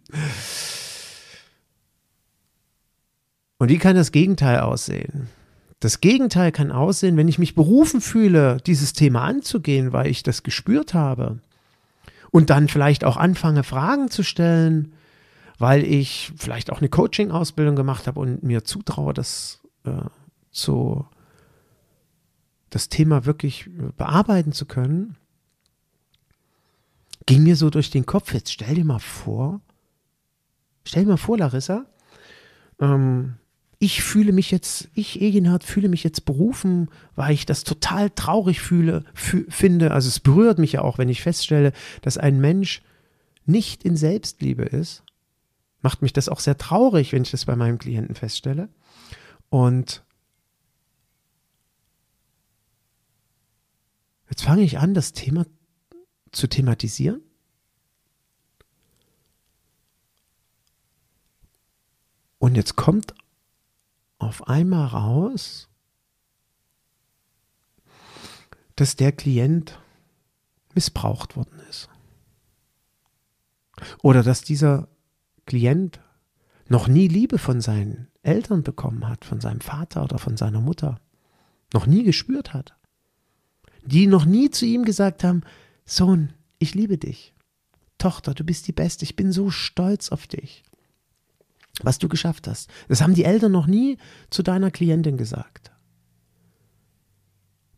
Und 3.58 3.70
wie 3.70 3.78
kann 3.78 3.96
das 3.96 4.12
Gegenteil 4.12 4.60
aussehen? 4.60 5.30
Das 5.80 6.02
Gegenteil 6.02 6.52
kann 6.52 6.72
aussehen, 6.72 7.18
wenn 7.18 7.28
ich 7.28 7.40
mich 7.40 7.56
berufen 7.56 8.02
fühle, 8.02 8.58
dieses 8.66 8.94
Thema 8.94 9.24
anzugehen, 9.24 9.94
weil 9.94 10.08
ich 10.08 10.24
das 10.24 10.44
gespürt 10.44 10.94
habe. 10.94 11.40
Und 12.32 12.50
dann 12.50 12.68
vielleicht 12.68 13.04
auch 13.04 13.18
anfange, 13.18 13.64
Fragen 13.64 14.10
zu 14.10 14.24
stellen, 14.24 14.94
weil 15.60 15.84
ich 15.84 16.34
vielleicht 16.36 16.72
auch 16.72 16.80
eine 16.80 16.90
Coaching-Ausbildung 16.90 17.76
gemacht 17.76 18.08
habe 18.08 18.20
und 18.20 18.44
mir 18.44 18.64
zutraue, 18.64 19.14
das 19.14 19.60
äh, 19.86 19.92
zu, 20.52 21.06
das 22.70 22.90
Thema 22.90 23.26
wirklich 23.26 23.70
bearbeiten 23.96 24.52
zu 24.52 24.66
können, 24.66 25.16
ging 27.26 27.44
mir 27.44 27.56
so 27.56 27.70
durch 27.70 27.90
den 27.90 28.06
Kopf. 28.06 28.34
Jetzt 28.34 28.52
stell 28.52 28.76
dir 28.76 28.86
mal 28.86 29.00
vor, 29.00 29.62
stell 30.84 31.04
dir 31.04 31.12
mal 31.12 31.18
vor, 31.18 31.38
Larissa, 31.38 31.86
ähm, 32.80 33.36
ich 33.80 34.02
fühle 34.02 34.32
mich 34.32 34.50
jetzt, 34.50 34.90
ich, 34.96 35.22
Eginhard, 35.22 35.64
fühle 35.64 35.90
mich 35.90 36.04
jetzt 36.04 36.26
berufen, 36.26 36.90
weil 37.16 37.34
ich 37.34 37.46
das 37.46 37.64
total 37.64 38.10
traurig 38.10 38.60
fühle, 38.60 39.04
finde. 39.14 39.92
Also 39.92 40.08
es 40.08 40.20
berührt 40.20 40.58
mich 40.58 40.74
ja 40.74 40.82
auch, 40.82 40.98
wenn 40.98 41.10
ich 41.10 41.22
feststelle, 41.22 41.74
dass 42.02 42.18
ein 42.18 42.40
Mensch 42.40 42.82
nicht 43.46 43.84
in 43.84 43.96
Selbstliebe 43.96 44.64
ist. 44.64 45.04
Macht 45.82 46.02
mich 46.02 46.12
das 46.12 46.28
auch 46.28 46.40
sehr 46.40 46.58
traurig, 46.58 47.14
wenn 47.14 47.22
ich 47.22 47.32
das 47.32 47.46
bei 47.46 47.56
meinem 47.56 47.78
Klienten 47.78 48.16
feststelle. 48.16 48.68
Und 49.50 50.04
jetzt 54.30 54.42
fange 54.42 54.64
ich 54.64 54.80
an, 54.80 54.96
das 54.96 55.14
Thema 55.14 55.46
zu 56.32 56.48
thematisieren. 56.48 57.22
Und 62.40 62.56
jetzt 62.56 62.76
kommt 62.76 63.14
auf 64.20 64.48
einmal 64.48 64.88
raus, 64.88 65.70
dass 68.76 68.96
der 68.96 69.12
Klient 69.12 69.80
missbraucht 70.74 71.36
worden 71.36 71.60
ist. 71.70 71.90
Oder 74.02 74.24
dass 74.24 74.42
dieser 74.42 74.88
Klient 75.46 76.00
noch 76.68 76.88
nie 76.88 77.08
Liebe 77.08 77.38
von 77.38 77.62
seinen 77.62 78.08
Eltern 78.22 78.64
bekommen 78.64 79.08
hat, 79.08 79.26
von 79.26 79.40
seinem 79.40 79.62
Vater 79.62 80.04
oder 80.04 80.18
von 80.18 80.38
seiner 80.38 80.62
Mutter, 80.62 81.00
noch 81.74 81.86
nie 81.86 82.04
gespürt 82.04 82.54
hat, 82.54 82.76
die 83.84 84.08
noch 84.08 84.26
nie 84.26 84.50
zu 84.50 84.66
ihm 84.66 84.84
gesagt 84.84 85.24
haben, 85.24 85.42
Sohn, 85.86 86.34
ich 86.60 86.76
liebe 86.76 86.98
dich, 86.98 87.34
Tochter, 87.98 88.34
du 88.34 88.44
bist 88.44 88.68
die 88.68 88.74
Beste, 88.74 89.06
ich 89.06 89.16
bin 89.16 89.32
so 89.32 89.50
stolz 89.50 90.12
auf 90.12 90.28
dich 90.28 90.64
was 91.84 92.00
du 92.00 92.08
geschafft 92.08 92.48
hast. 92.48 92.70
Das 92.88 93.02
haben 93.02 93.14
die 93.14 93.24
Eltern 93.24 93.52
noch 93.52 93.68
nie 93.68 93.98
zu 94.30 94.44
deiner 94.44 94.72
Klientin 94.72 95.18
gesagt. 95.18 95.72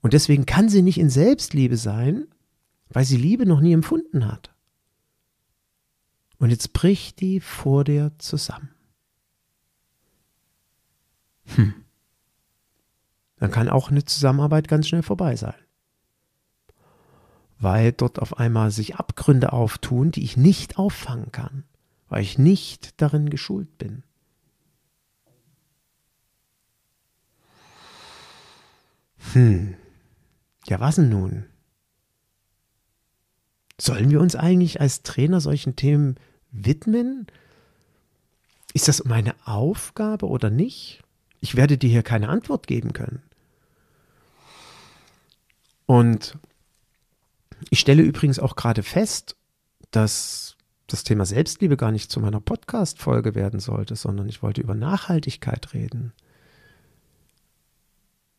Und 0.02 0.14
deswegen 0.14 0.46
kann 0.46 0.70
sie 0.70 0.82
nicht 0.82 0.98
in 0.98 1.10
Selbstliebe 1.10 1.78
sein, 1.78 2.28
weil 2.90 3.06
sie 3.06 3.18
Liebe 3.18 3.46
noch 3.46 3.60
nie 3.60 3.74
empfunden 3.74 4.28
hat. 4.28 4.54
Und 6.38 6.52
jetzt 6.52 6.72
bricht 6.72 7.20
die 7.20 7.42
vor 7.42 7.84
dir 7.84 8.14
zusammen. 8.18 8.70
Hm. 11.56 11.74
Dann 13.38 13.52
kann 13.52 13.70
auch 13.70 13.90
eine 13.90 14.06
Zusammenarbeit 14.06 14.68
ganz 14.68 14.88
schnell 14.88 15.04
vorbei 15.04 15.36
sein. 15.36 15.56
Weil 17.58 17.92
dort 17.92 18.20
auf 18.20 18.38
einmal 18.38 18.72
sich 18.72 18.96
Abgründe 18.96 19.52
auftun, 19.52 20.12
die 20.12 20.24
ich 20.24 20.38
nicht 20.38 20.78
auffangen 20.78 21.32
kann 21.32 21.66
weil 22.10 22.24
ich 22.24 22.38
nicht 22.38 23.00
darin 23.02 23.30
geschult 23.30 23.78
bin. 23.78 24.04
Hm, 29.34 29.76
ja 30.68 30.80
was 30.80 30.96
denn 30.96 31.10
nun? 31.10 31.46
Sollen 33.80 34.10
wir 34.10 34.20
uns 34.20 34.36
eigentlich 34.36 34.82
als 34.82 35.04
Trainer 35.04 35.40
solchen 35.40 35.76
Themen 35.76 36.16
widmen? 36.52 37.28
Ist 38.74 38.88
das 38.88 39.06
meine 39.06 39.36
Aufgabe 39.46 40.28
oder 40.28 40.50
nicht? 40.50 41.02
Ich 41.42 41.56
werde 41.56 41.78
dir 41.78 41.90
hier 41.90 42.04
keine 42.04 42.30
Antwort 42.30 42.68
geben 42.68 42.92
können. 42.92 43.22
Und 45.86 46.38
ich 47.70 47.80
stelle 47.80 48.04
übrigens 48.04 48.40
auch 48.40 48.56
gerade 48.56 48.84
fest, 48.84 49.36
dass 49.92 50.56
das 50.92 51.04
Thema 51.04 51.26
Selbstliebe 51.26 51.78
gar 51.78 51.92
nicht 51.92 52.12
zu 52.12 52.20
meiner 52.20 52.40
Podcast-Folge 52.40 53.36
werden 53.36 53.60
sollte, 53.60 53.96
sondern 53.96 54.28
ich 54.28 54.44
wollte 54.44 54.62
über 54.62 54.76
Nachhaltigkeit 54.76 55.74
reden. 55.74 56.14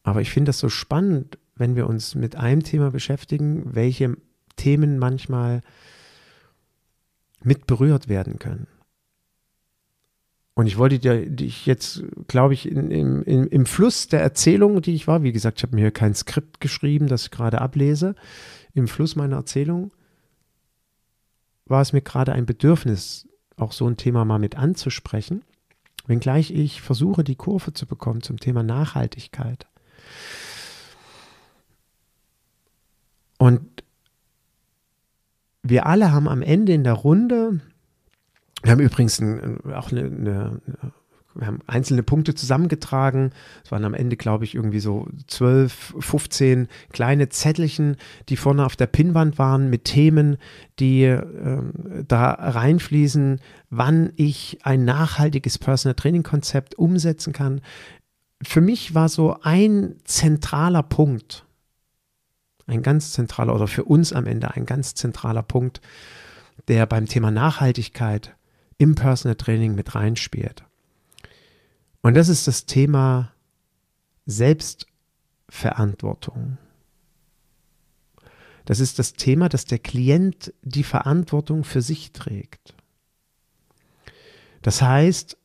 Aber 0.02 0.20
ich 0.20 0.30
finde 0.30 0.50
das 0.50 0.58
so 0.58 0.68
spannend, 0.68 1.38
wenn 1.56 1.76
wir 1.76 1.86
uns 1.86 2.14
mit 2.14 2.36
einem 2.36 2.62
Thema 2.62 2.90
beschäftigen, 2.90 3.74
welche 3.74 4.16
Themen 4.56 4.98
manchmal 4.98 5.60
mit 7.42 7.66
berührt 7.66 8.08
werden 8.08 8.38
können. 8.38 8.66
Und 10.54 10.66
ich 10.66 10.76
wollte 10.76 10.98
dir 10.98 11.28
dich 11.30 11.64
jetzt, 11.64 12.02
glaube 12.28 12.54
ich, 12.54 12.70
in, 12.70 12.90
in, 12.90 13.22
in, 13.22 13.46
im 13.46 13.66
Fluss 13.66 14.08
der 14.08 14.20
Erzählung, 14.20 14.82
die 14.82 14.94
ich 14.94 15.06
war, 15.06 15.22
wie 15.22 15.32
gesagt, 15.32 15.58
ich 15.58 15.62
habe 15.62 15.76
mir 15.76 15.90
kein 15.90 16.14
Skript 16.14 16.60
geschrieben, 16.60 17.06
das 17.06 17.24
ich 17.24 17.30
gerade 17.30 17.60
ablese, 17.60 18.14
im 18.74 18.88
Fluss 18.88 19.16
meiner 19.16 19.36
Erzählung 19.36 19.92
war 21.70 21.80
es 21.80 21.92
mir 21.92 22.02
gerade 22.02 22.32
ein 22.32 22.46
Bedürfnis, 22.46 23.28
auch 23.56 23.72
so 23.72 23.86
ein 23.86 23.96
Thema 23.96 24.24
mal 24.24 24.38
mit 24.38 24.56
anzusprechen, 24.56 25.42
wenngleich 26.06 26.50
ich 26.50 26.82
versuche, 26.82 27.22
die 27.22 27.36
Kurve 27.36 27.72
zu 27.72 27.86
bekommen 27.86 28.22
zum 28.22 28.38
Thema 28.38 28.62
Nachhaltigkeit. 28.62 29.66
Und 33.38 33.84
wir 35.62 35.86
alle 35.86 36.12
haben 36.12 36.28
am 36.28 36.42
Ende 36.42 36.72
in 36.72 36.84
der 36.84 36.94
Runde, 36.94 37.60
wir 38.62 38.72
haben 38.72 38.80
übrigens 38.80 39.20
ein, 39.20 39.64
auch 39.72 39.92
eine, 39.92 40.02
eine, 40.02 40.60
wir 41.40 41.46
haben 41.46 41.60
einzelne 41.66 42.02
Punkte 42.02 42.34
zusammengetragen. 42.34 43.32
Es 43.64 43.72
waren 43.72 43.84
am 43.84 43.94
Ende, 43.94 44.16
glaube 44.16 44.44
ich, 44.44 44.54
irgendwie 44.54 44.80
so 44.80 45.08
12, 45.26 45.94
15 45.98 46.68
kleine 46.92 47.30
Zettelchen, 47.30 47.96
die 48.28 48.36
vorne 48.36 48.66
auf 48.66 48.76
der 48.76 48.86
Pinnwand 48.86 49.38
waren 49.38 49.70
mit 49.70 49.84
Themen, 49.84 50.36
die 50.78 51.04
äh, 51.04 51.22
da 52.06 52.32
reinfließen, 52.32 53.40
wann 53.70 54.12
ich 54.16 54.58
ein 54.62 54.84
nachhaltiges 54.84 55.58
Personal 55.58 55.94
Training 55.94 56.22
Konzept 56.22 56.74
umsetzen 56.74 57.32
kann. 57.32 57.62
Für 58.42 58.60
mich 58.60 58.94
war 58.94 59.08
so 59.08 59.38
ein 59.42 59.96
zentraler 60.04 60.82
Punkt, 60.82 61.46
ein 62.66 62.82
ganz 62.82 63.12
zentraler 63.12 63.54
oder 63.54 63.66
für 63.66 63.84
uns 63.84 64.12
am 64.12 64.26
Ende 64.26 64.54
ein 64.54 64.66
ganz 64.66 64.94
zentraler 64.94 65.42
Punkt, 65.42 65.80
der 66.68 66.86
beim 66.86 67.06
Thema 67.06 67.30
Nachhaltigkeit 67.30 68.34
im 68.76 68.94
Personal 68.94 69.36
Training 69.36 69.74
mit 69.74 69.94
reinspielt. 69.94 70.64
Und 72.02 72.14
das 72.14 72.28
ist 72.28 72.46
das 72.46 72.66
Thema 72.66 73.32
Selbstverantwortung. 74.26 76.58
Das 78.64 78.80
ist 78.80 78.98
das 78.98 79.12
Thema, 79.14 79.48
dass 79.48 79.64
der 79.64 79.78
Klient 79.78 80.52
die 80.62 80.84
Verantwortung 80.84 81.64
für 81.64 81.82
sich 81.82 82.12
trägt. 82.12 82.74
Das 84.62 84.82
heißt, 84.82 85.36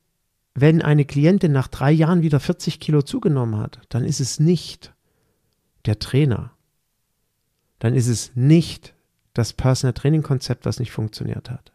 wenn 0.54 0.80
eine 0.80 1.04
Klientin 1.04 1.52
nach 1.52 1.68
drei 1.68 1.92
Jahren 1.92 2.22
wieder 2.22 2.40
40 2.40 2.80
Kilo 2.80 3.02
zugenommen 3.02 3.58
hat, 3.58 3.80
dann 3.88 4.04
ist 4.04 4.20
es 4.20 4.40
nicht 4.40 4.94
der 5.84 5.98
Trainer. 5.98 6.52
Dann 7.78 7.94
ist 7.94 8.08
es 8.08 8.34
nicht 8.34 8.94
das 9.34 9.52
Personal 9.52 9.92
Training 9.92 10.22
Konzept, 10.22 10.64
was 10.64 10.78
nicht 10.78 10.92
funktioniert 10.92 11.50
hat, 11.50 11.72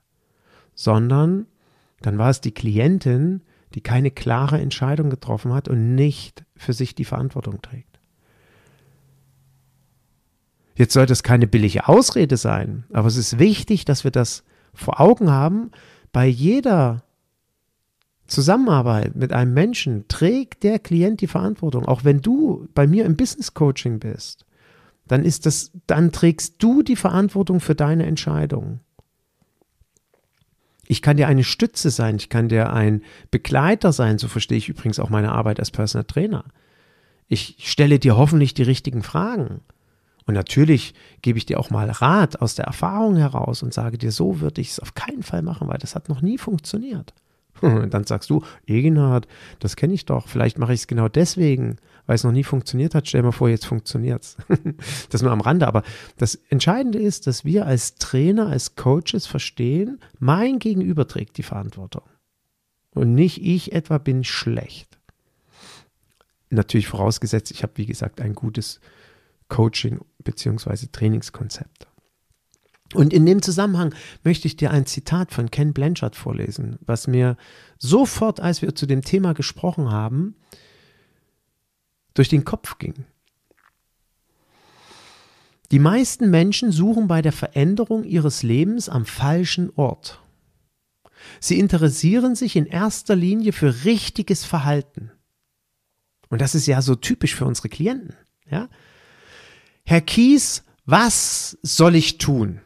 sondern 0.73 1.45
dann 2.01 2.17
war 2.17 2.31
es 2.31 2.41
die 2.41 2.53
Klientin, 2.53 3.43
die 3.74 3.82
keine 3.82 4.12
klare 4.12 4.60
Entscheidung 4.60 5.10
getroffen 5.10 5.54
hat 5.54 5.68
und 5.68 5.96
nicht 5.96 6.44
für 6.56 6.74
sich 6.74 6.96
die 6.96 7.06
Verantwortung 7.06 7.62
trägt. 7.62 8.00
Jetzt 10.75 10.94
sollte 10.94 11.13
es 11.13 11.24
keine 11.24 11.48
billige 11.48 11.88
Ausrede 11.88 12.38
sein, 12.38 12.86
aber 12.92 13.08
es 13.08 13.18
ist 13.18 13.40
wichtig, 13.40 13.86
dass 13.86 14.04
wir 14.04 14.12
das 14.12 14.44
vor 14.74 15.00
Augen 15.00 15.30
haben. 15.30 15.72
Bei 16.12 16.25
jeder 16.25 17.04
Zusammenarbeit 18.25 19.16
mit 19.16 19.34
einem 19.34 19.54
Menschen 19.54 20.08
trägt 20.08 20.63
der 20.63 20.80
Klient 20.80 21.22
die 21.22 21.28
Verantwortung. 21.28 21.86
Auch 21.86 22.04
wenn 22.04 22.22
du 22.22 22.68
bei 22.74 22.88
mir 22.88 23.06
im 23.06 23.18
Business 23.18 23.54
Coaching 23.54 24.00
bist, 24.00 24.46
dann 25.08 25.25
ist 25.25 25.46
das, 25.46 25.72
dann 25.88 26.12
trägst 26.12 26.63
du 26.63 26.82
die 26.82 26.96
Verantwortung 26.96 27.60
für 27.60 27.75
deine 27.75 28.06
Entscheidung. 28.06 28.80
Ich 30.88 31.01
kann 31.01 31.17
dir 31.17 31.27
eine 31.27 31.43
Stütze 31.43 31.89
sein, 31.89 32.17
ich 32.17 32.29
kann 32.29 32.50
dir 32.50 32.73
ein 32.73 33.01
Begleiter 33.29 33.93
sein, 33.93 34.17
so 34.17 34.27
verstehe 34.27 34.57
ich 34.57 34.69
übrigens 34.69 35.00
auch 35.00 35.09
meine 35.09 35.31
Arbeit 35.31 35.59
als 35.59 35.71
Personal 35.71 36.05
Trainer. 36.05 36.43
Ich 37.27 37.55
stelle 37.59 38.00
dir 38.00 38.17
hoffentlich 38.17 38.53
die 38.53 38.63
richtigen 38.63 39.03
Fragen. 39.03 39.61
Und 40.25 40.33
natürlich 40.33 40.93
gebe 41.21 41.38
ich 41.38 41.45
dir 41.45 41.59
auch 41.59 41.69
mal 41.69 41.89
Rat 41.89 42.41
aus 42.41 42.55
der 42.55 42.65
Erfahrung 42.65 43.15
heraus 43.15 43.63
und 43.63 43.73
sage 43.73 43.97
dir, 43.97 44.11
so 44.11 44.39
würde 44.39 44.61
ich 44.61 44.71
es 44.71 44.79
auf 44.79 44.93
keinen 44.93 45.23
Fall 45.23 45.41
machen, 45.41 45.67
weil 45.67 45.77
das 45.77 45.95
hat 45.95 46.09
noch 46.09 46.21
nie 46.21 46.38
funktioniert. 46.38 47.13
Und 47.61 47.93
dann 47.93 48.05
sagst 48.05 48.29
du, 48.29 48.43
Egenhard, 48.65 49.27
das 49.59 49.75
kenne 49.75 49.93
ich 49.93 50.05
doch, 50.05 50.27
vielleicht 50.27 50.57
mache 50.57 50.73
ich 50.73 50.81
es 50.81 50.88
genau 50.88 51.07
deswegen, 51.07 51.77
weil 52.12 52.15
es 52.15 52.25
noch 52.25 52.34
nie 52.34 52.44
funktioniert 52.44 52.94
hat. 52.94 53.08
Stell 53.08 53.22
dir 53.22 53.27
mal 53.27 53.32
vor, 53.32 53.48
jetzt 53.48 53.65
funktioniert 53.65 54.22
es. 54.22 54.38
das 55.12 55.22
nur 55.22 55.32
am 55.32 55.39
Rande. 55.39 55.65
Aber 55.65 55.82
das 56.18 56.36
Entscheidende 56.50 57.00
ist, 57.00 57.25
dass 57.25 57.46
wir 57.46 57.65
als 57.65 57.96
Trainer, 57.96 58.48
als 58.48 58.75
Coaches 58.75 59.27
verstehen, 59.27 59.98
mein 60.20 60.60
Gegenüber 60.60 61.08
trägt 61.08 61.38
die 61.38 61.44
Verantwortung. 61.44 62.01
Und 62.94 63.16
nicht 63.16 63.42
ich 63.42 63.72
etwa 63.72 63.98
bin 63.98 64.25
schlecht. 64.25 65.00
Natürlich 66.50 66.90
vorausgesetzt, 66.90 67.50
ich 67.51 67.64
habe, 67.64 67.77
wie 67.77 67.85
gesagt, 67.85 68.20
ein 68.20 68.33
gutes 68.35 68.81
Coaching 69.48 70.01
bzw. 70.22 70.88
Trainingskonzept. 70.92 71.88
Und 72.94 73.14
in 73.14 73.25
dem 73.25 73.42
Zusammenhang 73.42 73.96
möchte 74.25 74.50
ich 74.50 74.57
dir 74.57 74.72
ein 74.72 74.85
Zitat 74.85 75.31
von 75.31 75.50
Ken 75.50 75.72
Blanchard 75.72 76.18
vorlesen, 76.18 76.77
was 76.81 77.07
mir 77.07 77.38
sofort, 77.77 78.42
als 78.42 78.62
wir 78.62 78.75
zu 78.75 78.85
dem 78.85 79.01
Thema 79.01 79.33
gesprochen 79.33 79.92
haben, 79.92 80.35
durch 82.13 82.29
den 82.29 82.45
Kopf 82.45 82.77
ging. 82.77 83.05
Die 85.71 85.79
meisten 85.79 86.29
Menschen 86.29 86.71
suchen 86.71 87.07
bei 87.07 87.21
der 87.21 87.31
Veränderung 87.31 88.03
ihres 88.03 88.43
Lebens 88.43 88.89
am 88.89 89.05
falschen 89.05 89.71
Ort. 89.75 90.21
Sie 91.39 91.59
interessieren 91.59 92.35
sich 92.35 92.55
in 92.55 92.65
erster 92.65 93.15
Linie 93.15 93.53
für 93.53 93.85
richtiges 93.85 94.43
Verhalten. 94.43 95.11
Und 96.29 96.41
das 96.41 96.55
ist 96.55 96.65
ja 96.65 96.81
so 96.81 96.95
typisch 96.95 97.35
für 97.35 97.45
unsere 97.45 97.69
Klienten. 97.69 98.15
Ja? 98.50 98.69
Herr 99.85 100.01
Kies, 100.01 100.63
was 100.85 101.57
soll 101.61 101.95
ich 101.95 102.17
tun? 102.17 102.61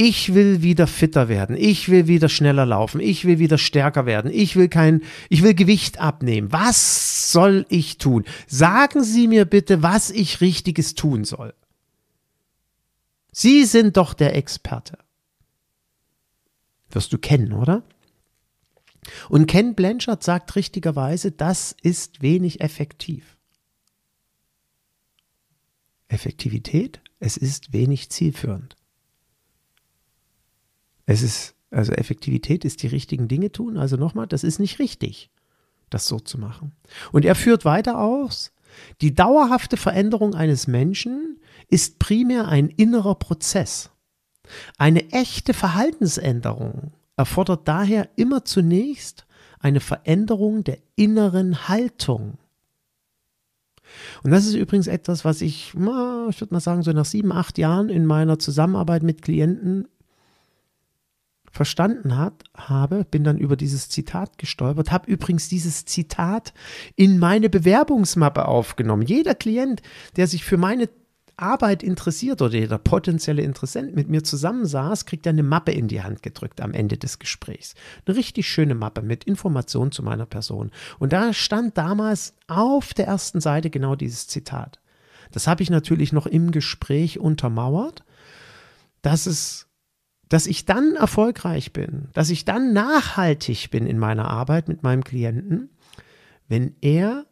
Ich 0.00 0.32
will 0.32 0.62
wieder 0.62 0.86
fitter 0.86 1.28
werden. 1.28 1.56
Ich 1.56 1.88
will 1.88 2.06
wieder 2.06 2.28
schneller 2.28 2.64
laufen. 2.64 3.00
Ich 3.00 3.24
will 3.24 3.40
wieder 3.40 3.58
stärker 3.58 4.06
werden. 4.06 4.30
Ich 4.32 4.54
will 4.54 4.68
kein, 4.68 5.02
ich 5.28 5.42
will 5.42 5.54
Gewicht 5.54 5.98
abnehmen. 5.98 6.52
Was 6.52 7.32
soll 7.32 7.66
ich 7.68 7.98
tun? 7.98 8.24
Sagen 8.46 9.02
Sie 9.02 9.26
mir 9.26 9.44
bitte, 9.44 9.82
was 9.82 10.10
ich 10.10 10.40
Richtiges 10.40 10.94
tun 10.94 11.24
soll. 11.24 11.52
Sie 13.32 13.64
sind 13.64 13.96
doch 13.96 14.14
der 14.14 14.36
Experte. 14.36 14.98
Wirst 16.90 17.12
du 17.12 17.18
kennen, 17.18 17.52
oder? 17.52 17.82
Und 19.28 19.48
Ken 19.48 19.74
Blanchard 19.74 20.22
sagt 20.22 20.54
richtigerweise, 20.54 21.32
das 21.32 21.74
ist 21.82 22.22
wenig 22.22 22.60
effektiv. 22.60 23.36
Effektivität? 26.06 27.00
Es 27.18 27.36
ist 27.36 27.72
wenig 27.72 28.10
zielführend. 28.10 28.76
Es 31.08 31.22
ist, 31.22 31.54
also 31.70 31.92
Effektivität 31.92 32.66
ist 32.66 32.82
die 32.82 32.86
richtigen 32.86 33.28
Dinge 33.28 33.50
tun. 33.50 33.78
Also 33.78 33.96
nochmal, 33.96 34.26
das 34.26 34.44
ist 34.44 34.58
nicht 34.58 34.78
richtig, 34.78 35.30
das 35.88 36.06
so 36.06 36.20
zu 36.20 36.36
machen. 36.36 36.72
Und 37.12 37.24
er 37.24 37.34
führt 37.34 37.64
weiter 37.64 37.98
aus, 37.98 38.52
die 39.00 39.14
dauerhafte 39.14 39.78
Veränderung 39.78 40.34
eines 40.34 40.66
Menschen 40.66 41.40
ist 41.68 41.98
primär 41.98 42.48
ein 42.48 42.68
innerer 42.68 43.14
Prozess. 43.14 43.90
Eine 44.76 45.10
echte 45.10 45.54
Verhaltensänderung 45.54 46.92
erfordert 47.16 47.66
daher 47.66 48.10
immer 48.16 48.44
zunächst 48.44 49.26
eine 49.60 49.80
Veränderung 49.80 50.62
der 50.62 50.76
inneren 50.94 51.68
Haltung. 51.68 52.36
Und 54.22 54.30
das 54.30 54.44
ist 54.44 54.56
übrigens 54.56 54.88
etwas, 54.88 55.24
was 55.24 55.40
ich, 55.40 55.70
ich 55.70 55.74
würde 55.74 56.48
mal 56.50 56.60
sagen, 56.60 56.82
so 56.82 56.92
nach 56.92 57.06
sieben, 57.06 57.32
acht 57.32 57.56
Jahren 57.56 57.88
in 57.88 58.04
meiner 58.04 58.38
Zusammenarbeit 58.38 59.02
mit 59.02 59.22
Klienten 59.22 59.88
verstanden 61.50 62.16
hat, 62.16 62.44
habe, 62.54 63.04
bin 63.04 63.24
dann 63.24 63.38
über 63.38 63.56
dieses 63.56 63.88
Zitat 63.88 64.38
gestolpert, 64.38 64.90
habe 64.90 65.10
übrigens 65.10 65.48
dieses 65.48 65.84
Zitat 65.84 66.52
in 66.96 67.18
meine 67.18 67.48
Bewerbungsmappe 67.48 68.46
aufgenommen. 68.46 69.02
Jeder 69.02 69.34
Klient, 69.34 69.82
der 70.16 70.26
sich 70.26 70.44
für 70.44 70.56
meine 70.56 70.88
Arbeit 71.38 71.82
interessiert 71.82 72.42
oder 72.42 72.54
jeder 72.54 72.78
potenzielle 72.78 73.42
Interessent 73.42 73.94
mit 73.94 74.08
mir 74.08 74.24
zusammensaß, 74.24 75.06
kriegt 75.06 75.26
eine 75.26 75.42
Mappe 75.44 75.72
in 75.72 75.88
die 75.88 76.02
Hand 76.02 76.22
gedrückt 76.22 76.60
am 76.60 76.74
Ende 76.74 76.98
des 76.98 77.18
Gesprächs. 77.18 77.74
Eine 78.04 78.16
richtig 78.16 78.48
schöne 78.48 78.74
Mappe 78.74 79.02
mit 79.02 79.24
Informationen 79.24 79.92
zu 79.92 80.02
meiner 80.02 80.26
Person. 80.26 80.72
Und 80.98 81.12
da 81.12 81.32
stand 81.32 81.78
damals 81.78 82.34
auf 82.48 82.92
der 82.92 83.06
ersten 83.06 83.40
Seite 83.40 83.70
genau 83.70 83.94
dieses 83.94 84.26
Zitat. 84.26 84.80
Das 85.30 85.46
habe 85.46 85.62
ich 85.62 85.70
natürlich 85.70 86.12
noch 86.12 86.26
im 86.26 86.50
Gespräch 86.50 87.18
untermauert, 87.18 88.02
dass 89.02 89.26
es 89.26 89.67
dass 90.28 90.46
ich 90.46 90.64
dann 90.64 90.96
erfolgreich 90.96 91.72
bin, 91.72 92.08
dass 92.12 92.30
ich 92.30 92.44
dann 92.44 92.72
nachhaltig 92.72 93.70
bin 93.70 93.86
in 93.86 93.98
meiner 93.98 94.28
Arbeit 94.30 94.68
mit 94.68 94.82
meinem 94.82 95.04
Klienten, 95.04 95.70
wenn 96.48 96.74
er 96.80 97.26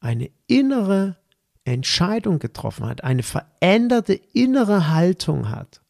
eine 0.00 0.30
innere 0.46 1.16
Entscheidung 1.64 2.38
getroffen 2.38 2.86
hat, 2.86 3.04
eine 3.04 3.22
veränderte 3.22 4.14
innere 4.14 4.90
Haltung 4.90 5.48
hat. 5.48 5.80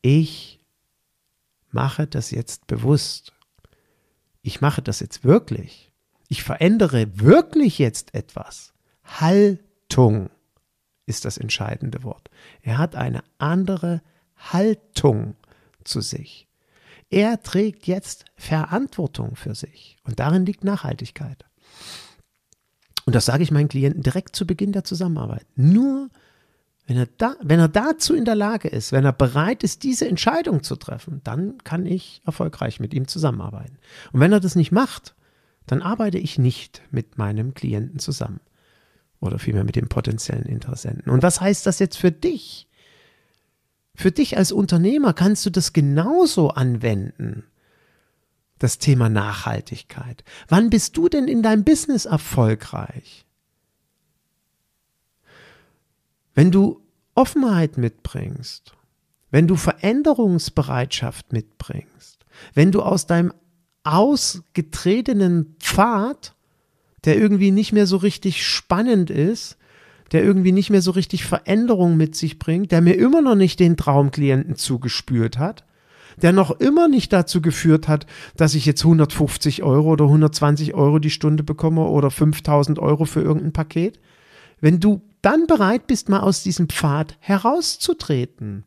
Ich 0.00 0.60
mache 1.70 2.06
das 2.06 2.30
jetzt 2.30 2.66
bewusst. 2.66 3.34
Ich 4.40 4.62
mache 4.62 4.80
das 4.80 5.00
jetzt 5.00 5.24
wirklich. 5.24 5.92
Ich 6.28 6.42
verändere 6.42 7.20
wirklich 7.20 7.78
jetzt 7.78 8.14
etwas. 8.14 8.72
Haltung 9.04 10.30
ist 11.04 11.26
das 11.26 11.36
entscheidende 11.36 12.02
Wort. 12.02 12.30
Er 12.62 12.78
hat 12.78 12.96
eine 12.96 13.22
andere 13.36 13.90
Haltung 13.90 14.17
Haltung 14.38 15.34
zu 15.84 16.00
sich. 16.00 16.48
Er 17.10 17.42
trägt 17.42 17.86
jetzt 17.86 18.24
Verantwortung 18.36 19.36
für 19.36 19.54
sich 19.54 19.96
und 20.04 20.20
darin 20.20 20.44
liegt 20.44 20.64
Nachhaltigkeit. 20.64 21.44
Und 23.06 23.14
das 23.14 23.24
sage 23.24 23.42
ich 23.42 23.50
meinen 23.50 23.68
Klienten 23.68 24.02
direkt 24.02 24.36
zu 24.36 24.46
Beginn 24.46 24.72
der 24.72 24.84
Zusammenarbeit. 24.84 25.46
Nur 25.56 26.10
wenn 26.86 26.96
er, 26.96 27.06
da, 27.18 27.36
wenn 27.42 27.60
er 27.60 27.68
dazu 27.68 28.14
in 28.14 28.24
der 28.24 28.34
Lage 28.34 28.68
ist, 28.68 28.92
wenn 28.92 29.04
er 29.04 29.12
bereit 29.12 29.62
ist, 29.62 29.82
diese 29.82 30.08
Entscheidung 30.08 30.62
zu 30.62 30.76
treffen, 30.76 31.20
dann 31.24 31.58
kann 31.64 31.86
ich 31.86 32.22
erfolgreich 32.24 32.80
mit 32.80 32.94
ihm 32.94 33.08
zusammenarbeiten. 33.08 33.78
Und 34.12 34.20
wenn 34.20 34.32
er 34.32 34.40
das 34.40 34.56
nicht 34.56 34.72
macht, 34.72 35.14
dann 35.66 35.82
arbeite 35.82 36.18
ich 36.18 36.38
nicht 36.38 36.82
mit 36.90 37.18
meinem 37.18 37.52
Klienten 37.54 37.98
zusammen 37.98 38.40
oder 39.20 39.38
vielmehr 39.38 39.64
mit 39.64 39.76
dem 39.76 39.88
potenziellen 39.88 40.46
Interessenten. 40.46 41.10
Und 41.10 41.22
was 41.22 41.40
heißt 41.40 41.66
das 41.66 41.78
jetzt 41.78 41.98
für 41.98 42.12
dich? 42.12 42.67
Für 43.98 44.12
dich 44.12 44.38
als 44.38 44.52
Unternehmer 44.52 45.12
kannst 45.12 45.44
du 45.44 45.50
das 45.50 45.72
genauso 45.72 46.50
anwenden. 46.50 47.42
Das 48.60 48.78
Thema 48.78 49.08
Nachhaltigkeit. 49.08 50.22
Wann 50.46 50.70
bist 50.70 50.96
du 50.96 51.08
denn 51.08 51.26
in 51.26 51.42
deinem 51.42 51.64
Business 51.64 52.04
erfolgreich? 52.04 53.26
Wenn 56.32 56.52
du 56.52 56.80
Offenheit 57.16 57.76
mitbringst, 57.76 58.72
wenn 59.32 59.48
du 59.48 59.56
Veränderungsbereitschaft 59.56 61.32
mitbringst, 61.32 62.24
wenn 62.54 62.70
du 62.70 62.82
aus 62.82 63.08
deinem 63.08 63.34
ausgetretenen 63.82 65.56
Pfad, 65.58 66.36
der 67.04 67.16
irgendwie 67.16 67.50
nicht 67.50 67.72
mehr 67.72 67.88
so 67.88 67.96
richtig 67.96 68.46
spannend 68.46 69.10
ist, 69.10 69.58
der 70.12 70.24
irgendwie 70.24 70.52
nicht 70.52 70.70
mehr 70.70 70.82
so 70.82 70.90
richtig 70.90 71.24
Veränderung 71.24 71.96
mit 71.96 72.14
sich 72.14 72.38
bringt, 72.38 72.72
der 72.72 72.80
mir 72.80 72.94
immer 72.94 73.22
noch 73.22 73.34
nicht 73.34 73.60
den 73.60 73.76
Traumklienten 73.76 74.56
zugespürt 74.56 75.38
hat, 75.38 75.64
der 76.22 76.32
noch 76.32 76.50
immer 76.60 76.88
nicht 76.88 77.12
dazu 77.12 77.40
geführt 77.40 77.88
hat, 77.88 78.06
dass 78.36 78.54
ich 78.54 78.66
jetzt 78.66 78.82
150 78.82 79.62
Euro 79.62 79.90
oder 79.90 80.04
120 80.04 80.74
Euro 80.74 80.98
die 80.98 81.10
Stunde 81.10 81.42
bekomme 81.42 81.82
oder 81.82 82.10
5000 82.10 82.78
Euro 82.78 83.04
für 83.04 83.20
irgendein 83.20 83.52
Paket. 83.52 84.00
Wenn 84.60 84.80
du 84.80 85.02
dann 85.22 85.46
bereit 85.46 85.86
bist, 85.86 86.08
mal 86.08 86.20
aus 86.20 86.42
diesem 86.42 86.68
Pfad 86.68 87.16
herauszutreten. 87.20 88.64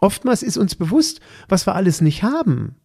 Oftmals 0.00 0.42
ist 0.42 0.56
uns 0.56 0.74
bewusst, 0.74 1.20
was 1.48 1.66
wir 1.66 1.74
alles 1.74 2.00
nicht 2.00 2.22
haben. 2.22 2.76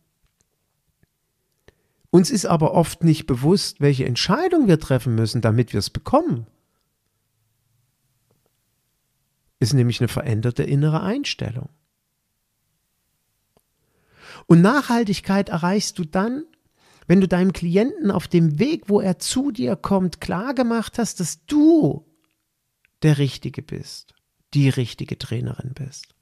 Uns 2.09 2.31
ist 2.31 2.45
aber 2.45 2.73
oft 2.73 3.03
nicht 3.03 3.25
bewusst, 3.27 3.81
welche 3.81 4.05
Entscheidung 4.05 4.67
wir 4.67 4.79
treffen 4.79 5.15
müssen, 5.15 5.41
damit 5.41 5.73
wir 5.73 5.79
es 5.79 5.89
bekommen. 5.89 6.47
Ist 9.59 9.73
nämlich 9.73 9.99
eine 9.99 10.07
veränderte 10.07 10.63
innere 10.63 11.01
Einstellung. 11.01 11.69
Und 14.45 14.61
Nachhaltigkeit 14.61 15.49
erreichst 15.49 15.97
du 15.97 16.05
dann, 16.05 16.45
wenn 17.07 17.21
du 17.21 17.27
deinem 17.27 17.53
Klienten 17.53 18.11
auf 18.11 18.27
dem 18.27 18.59
Weg, 18.59 18.89
wo 18.89 18.99
er 18.99 19.17
zu 19.17 19.51
dir 19.51 19.75
kommt, 19.75 20.21
klar 20.21 20.53
gemacht 20.53 20.99
hast, 20.99 21.19
dass 21.19 21.45
du 21.45 22.05
der 23.01 23.17
Richtige 23.17 23.61
bist, 23.61 24.13
die 24.53 24.69
richtige 24.69 25.17
Trainerin 25.17 25.73
bist. 25.73 26.15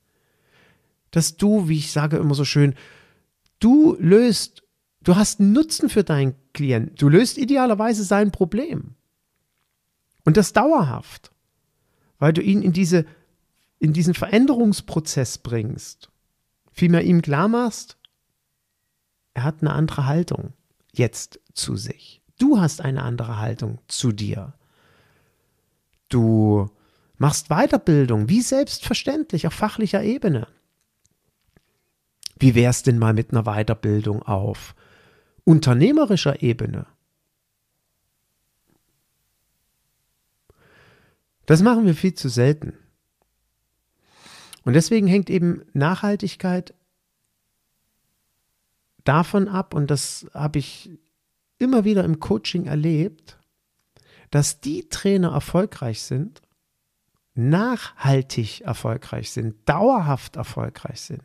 Dass 1.12 1.38
du, 1.38 1.68
wie 1.68 1.78
ich 1.78 1.92
sage 1.92 2.18
immer 2.18 2.36
so 2.36 2.46
schön, 2.46 2.76
du 3.60 3.96
löst, 4.00 4.64
du 5.02 5.16
hast 5.16 5.40
einen 5.40 5.54
Nutzen 5.54 5.90
für 5.90 6.04
deinen 6.04 6.36
Klienten. 6.54 6.96
Du 6.96 7.10
löst 7.10 7.38
idealerweise 7.38 8.04
sein 8.04 8.32
Problem. 8.32 8.96
Und 10.24 10.38
das 10.38 10.54
dauerhaft, 10.54 11.32
weil 12.20 12.34
du 12.34 12.42
ihn 12.42 12.62
in, 12.62 12.74
diese, 12.74 13.06
in 13.80 13.94
diesen 13.94 14.14
Veränderungsprozess 14.14 15.38
bringst. 15.38 16.10
Vielmehr 16.72 17.04
ihm 17.04 17.22
klar 17.22 17.48
machst, 17.48 17.98
er 19.34 19.44
hat 19.44 19.62
eine 19.62 19.74
andere 19.74 20.06
Haltung 20.06 20.54
jetzt 20.92 21.40
zu 21.54 21.76
sich. 21.76 22.22
Du 22.38 22.60
hast 22.60 22.82
eine 22.82 23.04
andere 23.04 23.38
Haltung 23.40 23.80
zu 23.88 24.12
dir. 24.12 24.54
Du 26.10 26.70
machst 27.18 27.48
Weiterbildung, 27.50 28.30
wie 28.30 28.42
selbstverständlich 28.42 29.48
auf 29.48 29.54
fachlicher 29.54 30.04
Ebene. 30.04 30.48
Wie 32.38 32.56
wär's 32.56 32.84
denn 32.84 33.00
mal 33.00 33.14
mit 33.14 33.32
einer 33.32 33.44
Weiterbildung 33.44 34.22
auf 34.22 34.76
unternehmerischer 35.46 36.42
Ebene? 36.42 36.86
Das 41.46 41.62
machen 41.62 41.86
wir 41.86 41.94
viel 41.94 42.14
zu 42.14 42.28
selten. 42.28 42.74
Und 44.66 44.74
deswegen 44.74 45.08
hängt 45.08 45.30
eben 45.30 45.64
Nachhaltigkeit 45.74 46.74
davon 49.04 49.48
ab, 49.48 49.74
und 49.74 49.90
das 49.90 50.28
habe 50.34 50.60
ich 50.60 50.90
immer 51.58 51.86
wieder 51.86 52.04
im 52.04 52.20
Coaching 52.20 52.66
erlebt, 52.66 53.40
dass 54.32 54.60
die 54.60 54.90
Trainer 54.90 55.32
erfolgreich 55.32 56.02
sind, 56.02 56.42
nachhaltig 57.36 58.62
erfolgreich 58.62 59.32
sind, 59.32 59.56
dauerhaft 59.70 60.36
erfolgreich 60.36 61.02
sind, 61.02 61.24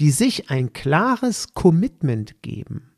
die 0.00 0.10
sich 0.10 0.50
ein 0.50 0.72
klares 0.72 1.54
Commitment 1.54 2.42
geben, 2.42 2.96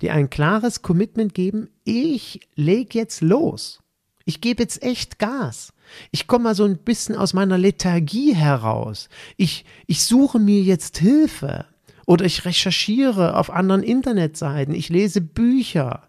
die 0.00 0.10
ein 0.10 0.30
klares 0.30 0.82
Commitment 0.82 1.34
geben, 1.34 1.70
ich 1.82 2.48
lege 2.54 2.98
jetzt 2.98 3.20
los. 3.20 3.83
Ich 4.24 4.40
gebe 4.40 4.62
jetzt 4.62 4.82
echt 4.82 5.18
Gas. 5.18 5.72
Ich 6.10 6.26
komme 6.26 6.44
mal 6.44 6.54
so 6.54 6.64
ein 6.64 6.78
bisschen 6.78 7.16
aus 7.16 7.34
meiner 7.34 7.58
Lethargie 7.58 8.34
heraus. 8.34 9.08
Ich, 9.36 9.64
ich 9.86 10.04
suche 10.04 10.38
mir 10.38 10.62
jetzt 10.62 10.98
Hilfe. 10.98 11.66
Oder 12.06 12.24
ich 12.24 12.44
recherchiere 12.44 13.36
auf 13.36 13.50
anderen 13.50 13.82
Internetseiten. 13.82 14.74
Ich 14.74 14.88
lese 14.88 15.20
Bücher. 15.20 16.08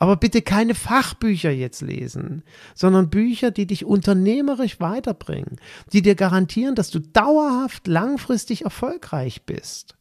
Aber 0.00 0.16
bitte 0.16 0.42
keine 0.42 0.74
Fachbücher 0.74 1.50
jetzt 1.50 1.80
lesen, 1.80 2.44
sondern 2.74 3.10
Bücher, 3.10 3.50
die 3.50 3.66
dich 3.66 3.84
unternehmerisch 3.84 4.78
weiterbringen, 4.78 5.56
die 5.92 6.02
dir 6.02 6.14
garantieren, 6.14 6.76
dass 6.76 6.90
du 6.90 7.00
dauerhaft 7.00 7.88
langfristig 7.88 8.62
erfolgreich 8.62 9.42
bist 9.42 9.96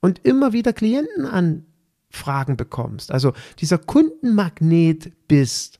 und 0.00 0.24
immer 0.24 0.54
wieder 0.54 0.72
Klientenanfragen 0.72 2.56
bekommst. 2.56 3.12
Also 3.12 3.34
dieser 3.58 3.76
Kundenmagnet 3.76 5.12
bist. 5.28 5.78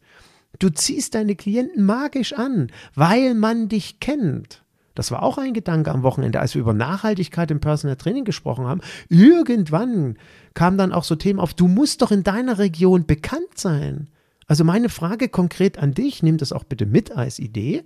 Du 0.59 0.71
ziehst 0.71 1.15
deine 1.15 1.37
Klienten 1.37 1.85
magisch 1.85 2.33
an, 2.33 2.71
weil 2.95 3.35
man 3.35 3.69
dich 3.69 4.01
kennt. 4.01 4.63
Das 4.95 5.11
war 5.11 5.23
auch 5.23 5.39
ein 5.39 5.55
Gedanke 5.55 5.91
am 5.91 6.05
Wochenende, 6.05 6.39
als 6.41 6.55
wir 6.55 6.61
über 6.61 6.73
Nachhaltigkeit 6.73 7.51
im 7.51 7.61
Personal 7.61 7.97
Training 7.97 8.25
gesprochen 8.25 8.67
haben. 8.67 8.81
Irgendwann 9.09 10.17
kamen 10.55 10.79
dann 10.79 10.93
auch 10.93 11.05
so 11.05 11.17
Themen 11.17 11.41
auf, 11.41 11.53
du 11.53 11.67
musst 11.67 12.03
doch 12.03 12.13
in 12.13 12.23
deiner 12.23 12.59
Region 12.59 13.07
bekannt 13.07 13.57
sein. 13.57 14.09
Also 14.47 14.63
meine 14.63 14.89
Frage 14.89 15.29
konkret 15.29 15.79
an 15.79 15.95
dich, 15.95 16.23
nimm 16.23 16.37
das 16.37 16.53
auch 16.53 16.65
bitte 16.65 16.87
mit 16.87 17.11
als 17.11 17.39
Idee. 17.39 17.85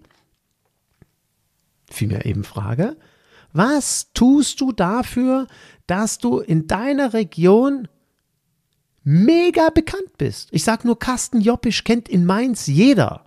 Vielmehr 1.91 2.27
eben 2.27 2.45
Frage. 2.45 2.97
Was 3.53 4.13
tust 4.13 4.61
du 4.61 4.73
dafür, 4.73 5.47
dass 5.87 6.19
du 6.19 6.41
in 6.41 6.67
deiner 6.67 7.15
Region 7.15 7.89
mega 9.09 9.71
bekannt 9.71 10.19
bist? 10.19 10.49
Ich 10.53 10.65
sage 10.65 10.87
nur, 10.87 10.99
Carsten 10.99 11.41
Joppisch 11.41 11.83
kennt 11.85 12.11
in 12.11 12.27
Mainz 12.27 12.67
jeder. 12.67 13.25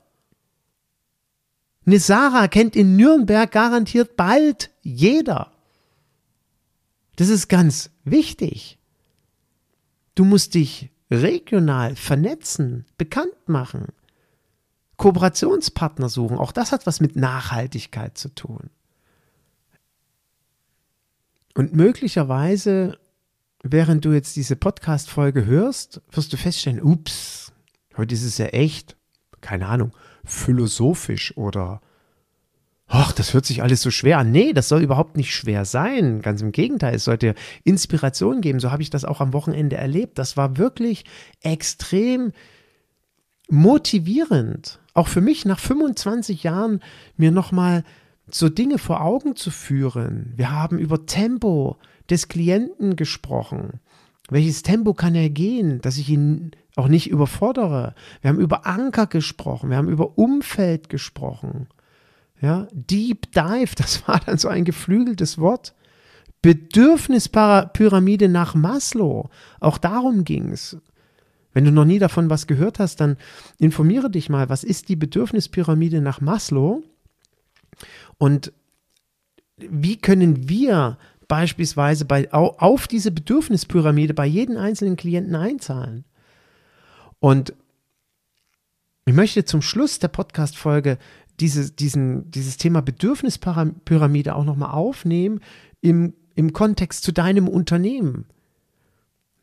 Eine 1.88 2.00
Sarah 2.00 2.48
kennt 2.48 2.76
in 2.76 2.96
Nürnberg 2.96 3.52
garantiert 3.52 4.15
bald 4.15 4.70
jeder. 4.84 5.52
Das 7.15 7.30
ist 7.30 7.48
ganz 7.48 7.89
wichtig. 8.04 8.78
Du 10.13 10.24
musst 10.24 10.54
dich 10.54 10.91
regional 11.10 11.96
vernetzen, 11.96 12.86
bekannt 12.98 13.48
machen, 13.48 13.88
Kooperationspartner 14.98 16.10
suchen. 16.10 16.38
Auch 16.38 16.52
das 16.52 16.72
hat 16.72 16.86
was 16.86 17.00
mit 17.00 17.15
Nachhaltigkeit 17.15 18.20
zu 18.20 18.30
tun. 18.30 18.70
Und 21.56 21.74
möglicherweise, 21.74 23.00
während 23.63 24.06
du 24.06 24.12
jetzt 24.12 24.36
diese 24.36 24.56
Podcast-Folge 24.56 25.45
hörst, 25.45 26.02
wirst 26.12 26.34
du 26.34 26.38
feststellen, 26.38 26.82
ups, 26.82 27.52
heute 27.97 28.13
ist 28.13 28.24
es 28.24 28.38
ja 28.38 28.47
echt, 28.47 28.95
keine 29.41 29.67
Ahnung, 29.67 29.91
philosophisch 30.24 31.36
oder 31.38 31.82
ach, 32.88 33.12
das 33.13 33.34
hört 33.34 33.45
sich 33.45 33.63
alles 33.63 33.82
so 33.82 33.89
schwer 33.89 34.19
an. 34.19 34.32
Nee, 34.32 34.54
das 34.54 34.67
soll 34.67 34.82
überhaupt 34.82 35.15
nicht 35.15 35.34
schwer 35.34 35.65
sein. 35.65 36.21
Ganz 36.21 36.41
im 36.41 36.52
Gegenteil, 36.52 36.95
es 36.95 37.06
sollte 37.06 37.36
Inspiration 37.63 38.41
geben. 38.41 38.60
So 38.60 38.71
habe 38.71 38.82
ich 38.82 38.89
das 38.89 39.06
auch 39.06 39.21
am 39.21 39.34
Wochenende 39.34 39.78
erlebt. 39.78 40.19
Das 40.19 40.36
war 40.36 40.58
wirklich 40.58 41.06
extrem 41.39 42.34
motivierend. 43.50 44.80
Auch 44.93 45.08
für 45.08 45.21
mich 45.21 45.45
nach 45.45 45.60
25 45.60 46.43
Jahren 46.43 46.82
mir 47.15 47.32
nochmal 47.32 47.84
so 48.30 48.50
Dinge 48.50 48.78
vor 48.78 49.02
Augen 49.02 49.36
zu 49.36 49.52
führen. 49.52 50.34
Wir 50.36 50.52
haben 50.52 50.78
über 50.78 51.06
Tempo 51.06 51.78
des 52.12 52.28
Klienten 52.28 52.95
gesprochen. 52.95 53.80
Welches 54.30 54.63
Tempo 54.63 54.93
kann 54.93 55.15
er 55.15 55.30
gehen, 55.30 55.82
dass 55.82 55.97
ich 55.97 56.10
ihn 56.10 56.52
auch 56.76 56.88
nicht 56.88 57.10
überfordere? 57.10 57.95
Wir 58.21 58.30
haben 58.30 58.39
über 58.39 58.65
Anker 58.65 59.08
gesprochen, 59.08 59.69
wir 59.69 59.78
haben 59.78 59.89
über 59.89 60.17
Umfeld 60.17 60.89
gesprochen. 60.89 61.67
Ja, 62.39 62.67
Deep 62.74 63.32
Dive, 63.32 63.76
das 63.76 64.08
war 64.08 64.19
dann 64.19 64.38
so 64.38 64.47
ein 64.47 64.65
geflügeltes 64.65 65.38
Wort. 65.38 65.74
Bedürfnispyramide 66.41 68.28
nach 68.28 68.56
Maslow, 68.56 69.30
auch 69.60 69.78
darum 69.78 70.24
ging 70.24 70.52
es. 70.52 70.78
Wenn 71.54 71.65
du 71.65 71.71
noch 71.71 71.86
nie 71.86 72.00
davon 72.00 72.30
was 72.30 72.47
gehört 72.47 72.80
hast, 72.80 73.02
dann 73.02 73.17
informiere 73.58 74.10
dich 74.10 74.30
mal, 74.30 74.50
was 74.50 74.63
ist 74.63 74.89
die 74.89 74.95
Bedürfnispyramide 74.95 76.02
nach 76.02 76.21
Maslow 76.21 76.84
und 78.17 78.54
wie 79.58 79.97
können 79.97 80.50
wir 80.50 80.97
beispielsweise 81.32 82.04
bei, 82.04 82.30
auf 82.34 82.89
diese 82.89 83.10
Bedürfnispyramide 83.10 84.13
bei 84.13 84.26
jedem 84.26 84.58
einzelnen 84.58 84.98
Klienten 84.98 85.34
einzahlen. 85.34 86.04
Und 87.20 87.54
Ich 89.06 89.13
möchte 89.13 89.46
zum 89.46 89.62
Schluss 89.62 90.00
der 90.00 90.10
Podcast-Folge 90.10 90.98
diese, 91.39 91.72
dieses 91.72 92.58
Thema 92.58 92.82
Bedürfnispyramide 92.82 94.36
auch 94.36 94.44
nochmal 94.44 94.72
aufnehmen 94.72 95.39
im, 95.80 96.13
im 96.36 96.52
Kontext 96.52 97.04
zu 97.04 97.13
deinem 97.13 97.48
Unternehmen. 97.48 98.26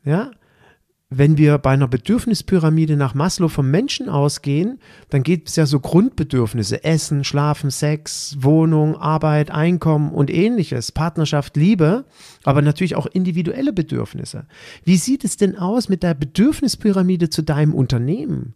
Ja, 0.05 0.29
wenn 1.11 1.39
wir 1.39 1.57
bei 1.57 1.71
einer 1.71 1.87
Bedürfnispyramide 1.87 2.95
nach 2.95 3.15
Maslow 3.15 3.49
vom 3.49 3.71
Menschen 3.71 4.09
ausgehen, 4.09 4.79
dann 5.09 5.23
geht 5.23 5.49
es 5.49 5.55
ja 5.55 5.65
so 5.65 5.79
Grundbedürfnisse, 5.79 6.83
Essen, 6.83 7.23
Schlafen, 7.23 7.71
Sex, 7.71 8.37
Wohnung, 8.39 8.95
Arbeit, 8.95 9.49
Einkommen 9.49 10.11
und 10.11 10.29
ähnliches, 10.29 10.91
Partnerschaft, 10.91 11.57
Liebe, 11.57 12.05
aber 12.43 12.61
natürlich 12.61 12.95
auch 12.95 13.07
individuelle 13.07 13.73
Bedürfnisse. 13.73 14.45
Wie 14.83 14.97
sieht 14.97 15.23
es 15.23 15.35
denn 15.35 15.57
aus 15.57 15.89
mit 15.89 16.03
der 16.03 16.13
Bedürfnispyramide 16.13 17.31
zu 17.31 17.41
deinem 17.41 17.73
Unternehmen? 17.73 18.53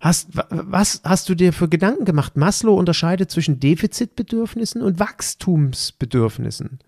Hast, 0.00 0.30
was 0.50 1.02
hast 1.04 1.28
du 1.28 1.36
dir 1.36 1.52
für 1.52 1.68
Gedanken 1.68 2.04
gemacht? 2.04 2.36
Maslow 2.36 2.76
unterscheidet 2.76 3.30
zwischen 3.30 3.60
Defizitbedürfnissen 3.60 4.82
und 4.82 4.98
Wachstumsbedürfnissen. 4.98 6.80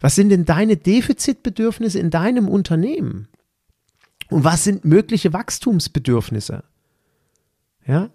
Was 0.00 0.14
sind 0.14 0.30
denn 0.30 0.46
deine 0.46 0.76
Defizitbedürfnisse 0.76 1.98
in 1.98 2.10
deinem 2.10 2.48
Unternehmen? 2.48 3.28
Und 4.30 4.44
was 4.44 4.64
sind 4.64 4.84
mögliche 4.84 5.32
Wachstumsbedürfnisse? 5.32 6.64
Ja? 7.86 8.10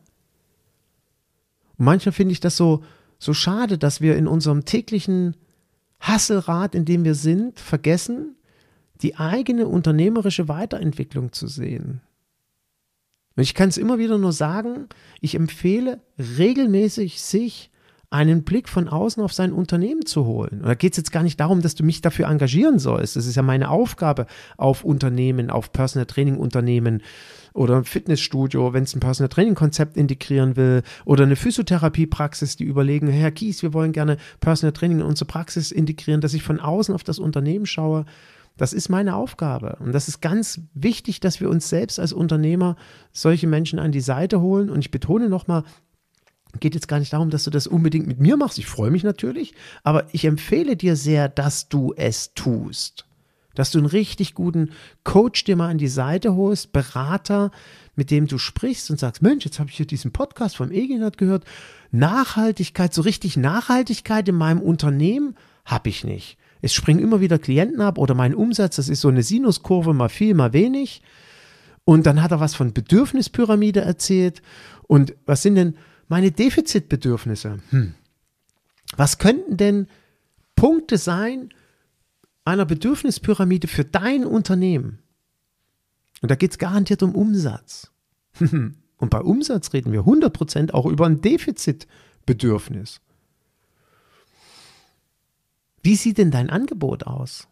Und 1.77 1.85
manchmal 1.85 2.13
finde 2.13 2.31
ich 2.31 2.39
das 2.39 2.57
so, 2.57 2.83
so 3.19 3.33
schade, 3.33 3.77
dass 3.77 4.01
wir 4.01 4.17
in 4.17 4.27
unserem 4.27 4.65
täglichen 4.65 5.35
Hasselrad, 5.99 6.73
in 6.73 6.85
dem 6.85 7.03
wir 7.03 7.15
sind, 7.15 7.59
vergessen, 7.59 8.35
die 9.01 9.17
eigene 9.17 9.67
unternehmerische 9.67 10.47
Weiterentwicklung 10.47 11.33
zu 11.33 11.47
sehen. 11.47 12.01
Und 13.35 13.43
ich 13.43 13.53
kann 13.53 13.69
es 13.69 13.77
immer 13.77 13.99
wieder 13.99 14.17
nur 14.17 14.31
sagen, 14.31 14.87
ich 15.19 15.35
empfehle 15.35 16.01
regelmäßig 16.17 17.21
sich 17.21 17.69
einen 18.15 18.43
Blick 18.43 18.69
von 18.69 18.87
außen 18.87 19.21
auf 19.21 19.33
sein 19.33 19.51
Unternehmen 19.51 20.05
zu 20.05 20.25
holen. 20.25 20.61
Und 20.61 20.67
da 20.67 20.73
geht 20.73 20.93
es 20.93 20.97
jetzt 20.97 21.11
gar 21.11 21.21
nicht 21.21 21.37
darum, 21.37 21.61
dass 21.61 21.75
du 21.75 21.83
mich 21.83 21.99
dafür 21.99 22.27
engagieren 22.27 22.79
sollst. 22.79 23.17
Das 23.17 23.25
ist 23.25 23.35
ja 23.35 23.41
meine 23.41 23.69
Aufgabe 23.69 24.25
auf 24.55 24.85
Unternehmen, 24.85 25.49
auf 25.49 25.73
Personal 25.73 26.05
Training 26.05 26.37
Unternehmen 26.37 27.01
oder 27.53 27.75
ein 27.75 27.83
Fitnessstudio, 27.83 28.71
wenn 28.73 28.83
es 28.83 28.95
ein 28.95 29.01
Personal 29.01 29.27
Training 29.27 29.55
Konzept 29.55 29.97
integrieren 29.97 30.55
will 30.55 30.83
oder 31.03 31.25
eine 31.25 31.35
Physiotherapiepraxis, 31.35 32.55
die 32.55 32.63
überlegen, 32.63 33.07
Herr 33.07 33.31
Kies, 33.31 33.61
wir 33.63 33.73
wollen 33.73 33.91
gerne 33.91 34.15
Personal 34.39 34.71
Training 34.71 34.99
in 34.99 35.05
unsere 35.05 35.27
Praxis 35.27 35.71
integrieren, 35.71 36.21
dass 36.21 36.33
ich 36.33 36.43
von 36.43 36.61
außen 36.61 36.95
auf 36.95 37.03
das 37.03 37.19
Unternehmen 37.19 37.65
schaue. 37.65 38.05
Das 38.57 38.71
ist 38.71 38.87
meine 38.87 39.15
Aufgabe. 39.15 39.77
Und 39.81 39.91
das 39.91 40.07
ist 40.07 40.21
ganz 40.21 40.61
wichtig, 40.73 41.19
dass 41.19 41.41
wir 41.41 41.49
uns 41.49 41.67
selbst 41.67 41.99
als 41.99 42.13
Unternehmer 42.13 42.77
solche 43.11 43.47
Menschen 43.47 43.79
an 43.79 43.91
die 43.91 43.99
Seite 43.99 44.39
holen. 44.39 44.69
Und 44.69 44.79
ich 44.79 44.91
betone 44.91 45.27
nochmal, 45.27 45.63
geht 46.59 46.75
jetzt 46.75 46.87
gar 46.87 46.99
nicht 46.99 47.13
darum, 47.13 47.29
dass 47.29 47.43
du 47.43 47.49
das 47.49 47.67
unbedingt 47.67 48.07
mit 48.07 48.19
mir 48.19 48.37
machst. 48.37 48.57
Ich 48.57 48.67
freue 48.67 48.91
mich 48.91 49.03
natürlich, 49.03 49.53
aber 49.83 50.07
ich 50.13 50.25
empfehle 50.25 50.75
dir 50.75 50.95
sehr, 50.95 51.29
dass 51.29 51.69
du 51.69 51.93
es 51.95 52.33
tust. 52.33 53.05
Dass 53.55 53.71
du 53.71 53.77
einen 53.77 53.87
richtig 53.87 54.33
guten 54.33 54.71
Coach 55.03 55.45
dir 55.45 55.55
mal 55.55 55.69
an 55.69 55.77
die 55.77 55.87
Seite 55.87 56.35
holst, 56.35 56.73
Berater, 56.73 57.51
mit 57.95 58.11
dem 58.11 58.27
du 58.27 58.37
sprichst 58.37 58.91
und 58.91 58.99
sagst, 58.99 59.21
Mensch, 59.21 59.45
jetzt 59.45 59.59
habe 59.59 59.69
ich 59.69 59.77
hier 59.77 59.87
diesen 59.87 60.11
Podcast 60.11 60.57
vom 60.57 60.71
Egenhard 60.71 61.17
gehört. 61.17 61.45
Nachhaltigkeit, 61.91 62.93
so 62.93 63.01
richtig 63.01 63.37
Nachhaltigkeit 63.37 64.27
in 64.27 64.35
meinem 64.35 64.61
Unternehmen 64.61 65.35
habe 65.63 65.89
ich 65.89 66.03
nicht. 66.03 66.37
Es 66.61 66.73
springen 66.73 66.99
immer 66.99 67.21
wieder 67.21 67.39
Klienten 67.39 67.81
ab 67.81 67.97
oder 67.97 68.13
mein 68.13 68.35
Umsatz, 68.35 68.75
das 68.75 68.89
ist 68.89 69.01
so 69.01 69.07
eine 69.07 69.23
Sinuskurve, 69.23 69.93
mal 69.93 70.09
viel, 70.09 70.33
mal 70.33 70.51
wenig. 70.51 71.01
Und 71.85 72.07
dann 72.07 72.21
hat 72.21 72.31
er 72.31 72.39
was 72.39 72.55
von 72.55 72.73
Bedürfnispyramide 72.73 73.81
erzählt. 73.81 74.41
Und 74.87 75.15
was 75.25 75.43
sind 75.43 75.55
denn 75.55 75.75
meine 76.07 76.31
Defizitbedürfnisse. 76.31 77.59
Hm. 77.69 77.93
Was 78.95 79.17
könnten 79.17 79.57
denn 79.57 79.87
Punkte 80.55 80.97
sein 80.97 81.49
einer 82.43 82.65
Bedürfnispyramide 82.65 83.67
für 83.67 83.83
dein 83.83 84.25
Unternehmen? 84.25 84.99
Und 86.21 86.31
da 86.31 86.35
geht 86.35 86.51
es 86.51 86.57
garantiert 86.57 87.03
um 87.03 87.15
Umsatz. 87.15 87.91
Und 88.97 89.09
bei 89.09 89.19
Umsatz 89.19 89.73
reden 89.73 89.91
wir 89.91 90.01
100% 90.01 90.71
auch 90.71 90.85
über 90.85 91.05
ein 91.05 91.21
Defizitbedürfnis. 91.21 93.01
Wie 95.83 95.95
sieht 95.95 96.17
denn 96.17 96.31
dein 96.31 96.49
Angebot 96.49 97.03
aus? 97.05 97.47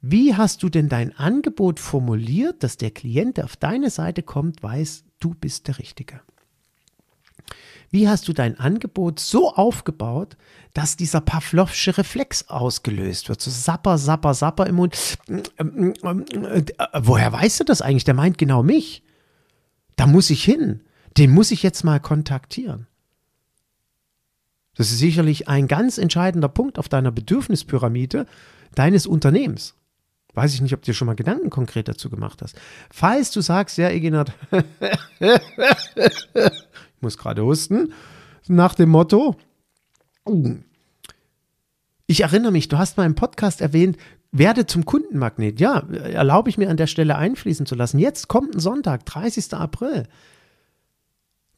Wie 0.00 0.34
hast 0.34 0.62
du 0.62 0.68
denn 0.68 0.88
dein 0.88 1.16
Angebot 1.16 1.78
formuliert, 1.78 2.62
dass 2.62 2.76
der 2.76 2.90
Klient, 2.90 3.36
der 3.36 3.44
auf 3.44 3.56
deine 3.56 3.90
Seite 3.90 4.22
kommt, 4.22 4.62
weiß, 4.62 5.04
du 5.20 5.34
bist 5.34 5.68
der 5.68 5.78
Richtige? 5.78 6.20
Wie 7.92 8.08
hast 8.08 8.26
du 8.26 8.32
dein 8.32 8.58
Angebot 8.58 9.20
so 9.20 9.52
aufgebaut, 9.52 10.38
dass 10.72 10.96
dieser 10.96 11.20
Pavlovsche 11.20 11.98
Reflex 11.98 12.48
ausgelöst 12.48 13.28
wird? 13.28 13.42
So 13.42 13.50
sapper, 13.50 13.98
sapper, 13.98 14.32
sapper 14.32 14.66
im 14.66 14.76
Mund. 14.76 15.18
Woher 16.94 17.32
weißt 17.32 17.60
du 17.60 17.64
das 17.64 17.82
eigentlich? 17.82 18.04
Der 18.04 18.14
meint 18.14 18.38
genau 18.38 18.62
mich. 18.62 19.02
Da 19.96 20.06
muss 20.06 20.30
ich 20.30 20.42
hin. 20.42 20.80
Den 21.18 21.32
muss 21.32 21.50
ich 21.50 21.62
jetzt 21.62 21.84
mal 21.84 22.00
kontaktieren. 22.00 22.86
Das 24.74 24.90
ist 24.90 24.98
sicherlich 24.98 25.48
ein 25.48 25.68
ganz 25.68 25.98
entscheidender 25.98 26.48
Punkt 26.48 26.78
auf 26.78 26.88
deiner 26.88 27.12
Bedürfnispyramide 27.12 28.24
deines 28.74 29.06
Unternehmens. 29.06 29.74
Weiß 30.32 30.54
ich 30.54 30.62
nicht, 30.62 30.72
ob 30.72 30.80
du 30.80 30.86
dir 30.86 30.94
schon 30.94 31.04
mal 31.04 31.14
Gedanken 31.14 31.50
konkret 31.50 31.88
dazu 31.88 32.08
gemacht 32.08 32.40
hast. 32.40 32.58
Falls 32.90 33.32
du 33.32 33.42
sagst, 33.42 33.76
ja, 33.76 33.90
Egenhard, 33.90 34.32
muss 37.02 37.18
gerade 37.18 37.44
husten, 37.44 37.92
nach 38.48 38.74
dem 38.74 38.90
Motto. 38.90 39.36
Ich 42.06 42.20
erinnere 42.20 42.52
mich, 42.52 42.68
du 42.68 42.78
hast 42.78 42.96
mal 42.96 43.06
im 43.06 43.14
Podcast 43.14 43.60
erwähnt, 43.60 43.96
werde 44.32 44.66
zum 44.66 44.84
Kundenmagnet. 44.84 45.60
Ja, 45.60 45.80
erlaube 45.90 46.48
ich 46.48 46.58
mir 46.58 46.70
an 46.70 46.76
der 46.76 46.86
Stelle 46.86 47.16
einfließen 47.16 47.66
zu 47.66 47.74
lassen. 47.74 47.98
Jetzt 47.98 48.28
kommt 48.28 48.54
ein 48.54 48.60
Sonntag, 48.60 49.04
30. 49.04 49.54
April. 49.54 50.08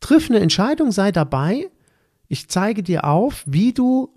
Triff 0.00 0.28
eine 0.28 0.40
Entscheidung, 0.40 0.90
sei 0.90 1.12
dabei. 1.12 1.70
Ich 2.28 2.48
zeige 2.48 2.82
dir 2.82 3.04
auf, 3.04 3.44
wie 3.46 3.72
du 3.72 4.12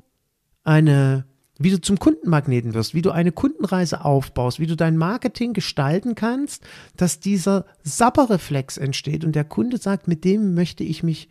eine, 0.63 1.25
wie 1.59 1.71
du 1.71 1.81
zum 1.81 1.99
Kundenmagneten 1.99 2.73
wirst, 2.73 2.93
wie 2.93 3.01
du 3.01 3.11
eine 3.11 3.31
Kundenreise 3.31 4.05
aufbaust, 4.05 4.59
wie 4.59 4.67
du 4.67 4.75
dein 4.75 4.97
Marketing 4.97 5.53
gestalten 5.53 6.15
kannst, 6.15 6.63
dass 6.95 7.19
dieser 7.19 7.65
Sapperreflex 7.83 8.77
entsteht 8.77 9.23
und 9.23 9.35
der 9.35 9.43
Kunde 9.43 9.77
sagt, 9.77 10.07
mit 10.07 10.23
dem 10.23 10.53
möchte 10.53 10.83
ich 10.83 11.03
mich 11.03 11.29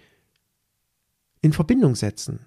in 1.42 1.52
Verbindung 1.52 1.94
setzen. 1.94 2.46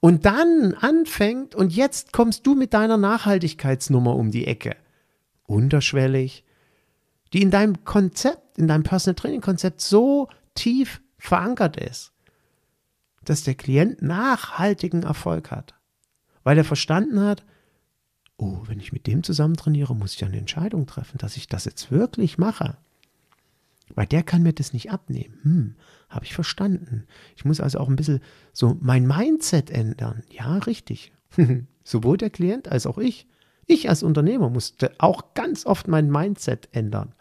Und 0.00 0.26
dann 0.26 0.74
anfängt, 0.74 1.54
und 1.54 1.74
jetzt 1.74 2.12
kommst 2.12 2.46
du 2.46 2.54
mit 2.54 2.74
deiner 2.74 2.96
Nachhaltigkeitsnummer 2.98 4.14
um 4.16 4.30
die 4.30 4.46
Ecke. 4.46 4.76
Unterschwellig, 5.44 6.44
die 7.32 7.42
in 7.42 7.50
deinem 7.50 7.84
Konzept, 7.84 8.58
in 8.58 8.68
deinem 8.68 8.82
Personal 8.82 9.14
Training 9.14 9.40
Konzept 9.40 9.80
so 9.80 10.28
tief 10.54 11.00
verankert 11.18 11.76
ist, 11.76 12.12
dass 13.24 13.44
der 13.44 13.54
Klient 13.54 14.02
nachhaltigen 14.02 15.04
Erfolg 15.04 15.50
hat. 15.50 15.74
Weil 16.44 16.58
er 16.58 16.64
verstanden 16.64 17.20
hat, 17.20 17.44
oh, 18.36 18.60
wenn 18.66 18.78
ich 18.78 18.92
mit 18.92 19.06
dem 19.06 19.22
zusammen 19.22 19.56
trainiere, 19.56 19.96
muss 19.96 20.14
ich 20.14 20.24
eine 20.24 20.38
Entscheidung 20.38 20.86
treffen, 20.86 21.18
dass 21.18 21.36
ich 21.36 21.48
das 21.48 21.64
jetzt 21.64 21.90
wirklich 21.90 22.38
mache. 22.38 22.76
Weil 23.94 24.06
der 24.06 24.22
kann 24.22 24.42
mir 24.42 24.52
das 24.52 24.72
nicht 24.72 24.90
abnehmen. 24.90 25.38
Hm, 25.42 25.76
habe 26.08 26.24
ich 26.24 26.34
verstanden. 26.34 27.06
Ich 27.36 27.44
muss 27.44 27.60
also 27.60 27.78
auch 27.78 27.88
ein 27.88 27.96
bisschen 27.96 28.20
so 28.52 28.76
mein 28.80 29.06
Mindset 29.06 29.70
ändern. 29.70 30.22
Ja, 30.30 30.58
richtig. 30.58 31.12
Sowohl 31.84 32.16
der 32.16 32.30
Klient 32.30 32.68
als 32.68 32.86
auch 32.86 32.98
ich. 32.98 33.26
Ich 33.66 33.88
als 33.88 34.02
Unternehmer 34.02 34.50
musste 34.50 34.92
auch 34.98 35.34
ganz 35.34 35.66
oft 35.66 35.88
mein 35.88 36.10
Mindset 36.10 36.68
ändern. 36.72 37.14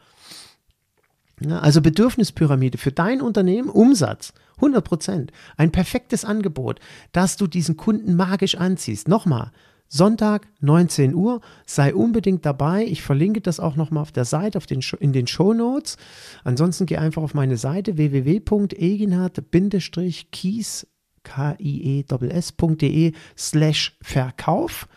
Also 1.51 1.81
Bedürfnispyramide 1.81 2.77
für 2.77 2.91
dein 2.91 3.21
Unternehmen, 3.21 3.69
Umsatz, 3.69 4.33
100 4.57 4.83
Prozent. 4.83 5.31
Ein 5.57 5.71
perfektes 5.71 6.25
Angebot, 6.25 6.79
dass 7.11 7.37
du 7.37 7.47
diesen 7.47 7.77
Kunden 7.77 8.15
magisch 8.15 8.55
anziehst. 8.55 9.07
Nochmal, 9.07 9.51
Sonntag, 9.87 10.47
19 10.61 11.13
Uhr. 11.13 11.41
Sei 11.65 11.93
unbedingt 11.93 12.47
dabei. 12.47 12.83
Ich 12.85 13.03
verlinke 13.03 13.41
das 13.41 13.59
auch 13.59 13.75
nochmal 13.75 14.01
auf 14.01 14.11
der 14.11 14.25
Seite, 14.25 14.57
auf 14.57 14.65
den, 14.65 14.81
in 14.99 15.13
den 15.13 15.27
Show 15.27 15.53
Notes. 15.53 15.97
Ansonsten 16.43 16.87
geh 16.87 16.97
einfach 16.97 17.21
auf 17.21 17.35
meine 17.35 17.57
Seite 17.57 17.97
www.eginhard-kies, 17.97 20.87
K-I-E-S.de 21.23 23.13
slash 23.37 23.95
Verkauf. 24.01 24.87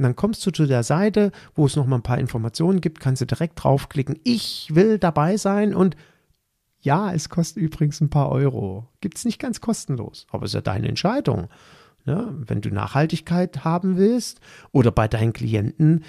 Und 0.00 0.04
dann 0.04 0.16
kommst 0.16 0.46
du 0.46 0.50
zu 0.50 0.64
der 0.64 0.82
Seite, 0.82 1.30
wo 1.54 1.66
es 1.66 1.76
nochmal 1.76 1.98
ein 1.98 2.02
paar 2.02 2.16
Informationen 2.16 2.80
gibt, 2.80 3.00
kannst 3.00 3.20
du 3.20 3.26
direkt 3.26 3.62
draufklicken. 3.62 4.18
Ich 4.24 4.70
will 4.72 4.96
dabei 4.96 5.36
sein 5.36 5.74
und 5.74 5.94
ja, 6.80 7.12
es 7.12 7.28
kostet 7.28 7.62
übrigens 7.62 8.00
ein 8.00 8.08
paar 8.08 8.30
Euro. 8.30 8.88
Gibt 9.02 9.18
es 9.18 9.26
nicht 9.26 9.38
ganz 9.38 9.60
kostenlos, 9.60 10.26
aber 10.30 10.44
es 10.44 10.52
ist 10.52 10.54
ja 10.54 10.62
deine 10.62 10.88
Entscheidung. 10.88 11.48
Ja, 12.06 12.32
wenn 12.34 12.62
du 12.62 12.70
Nachhaltigkeit 12.70 13.62
haben 13.62 13.98
willst 13.98 14.40
oder 14.72 14.90
bei 14.90 15.06
deinen 15.06 15.34
Klienten 15.34 16.02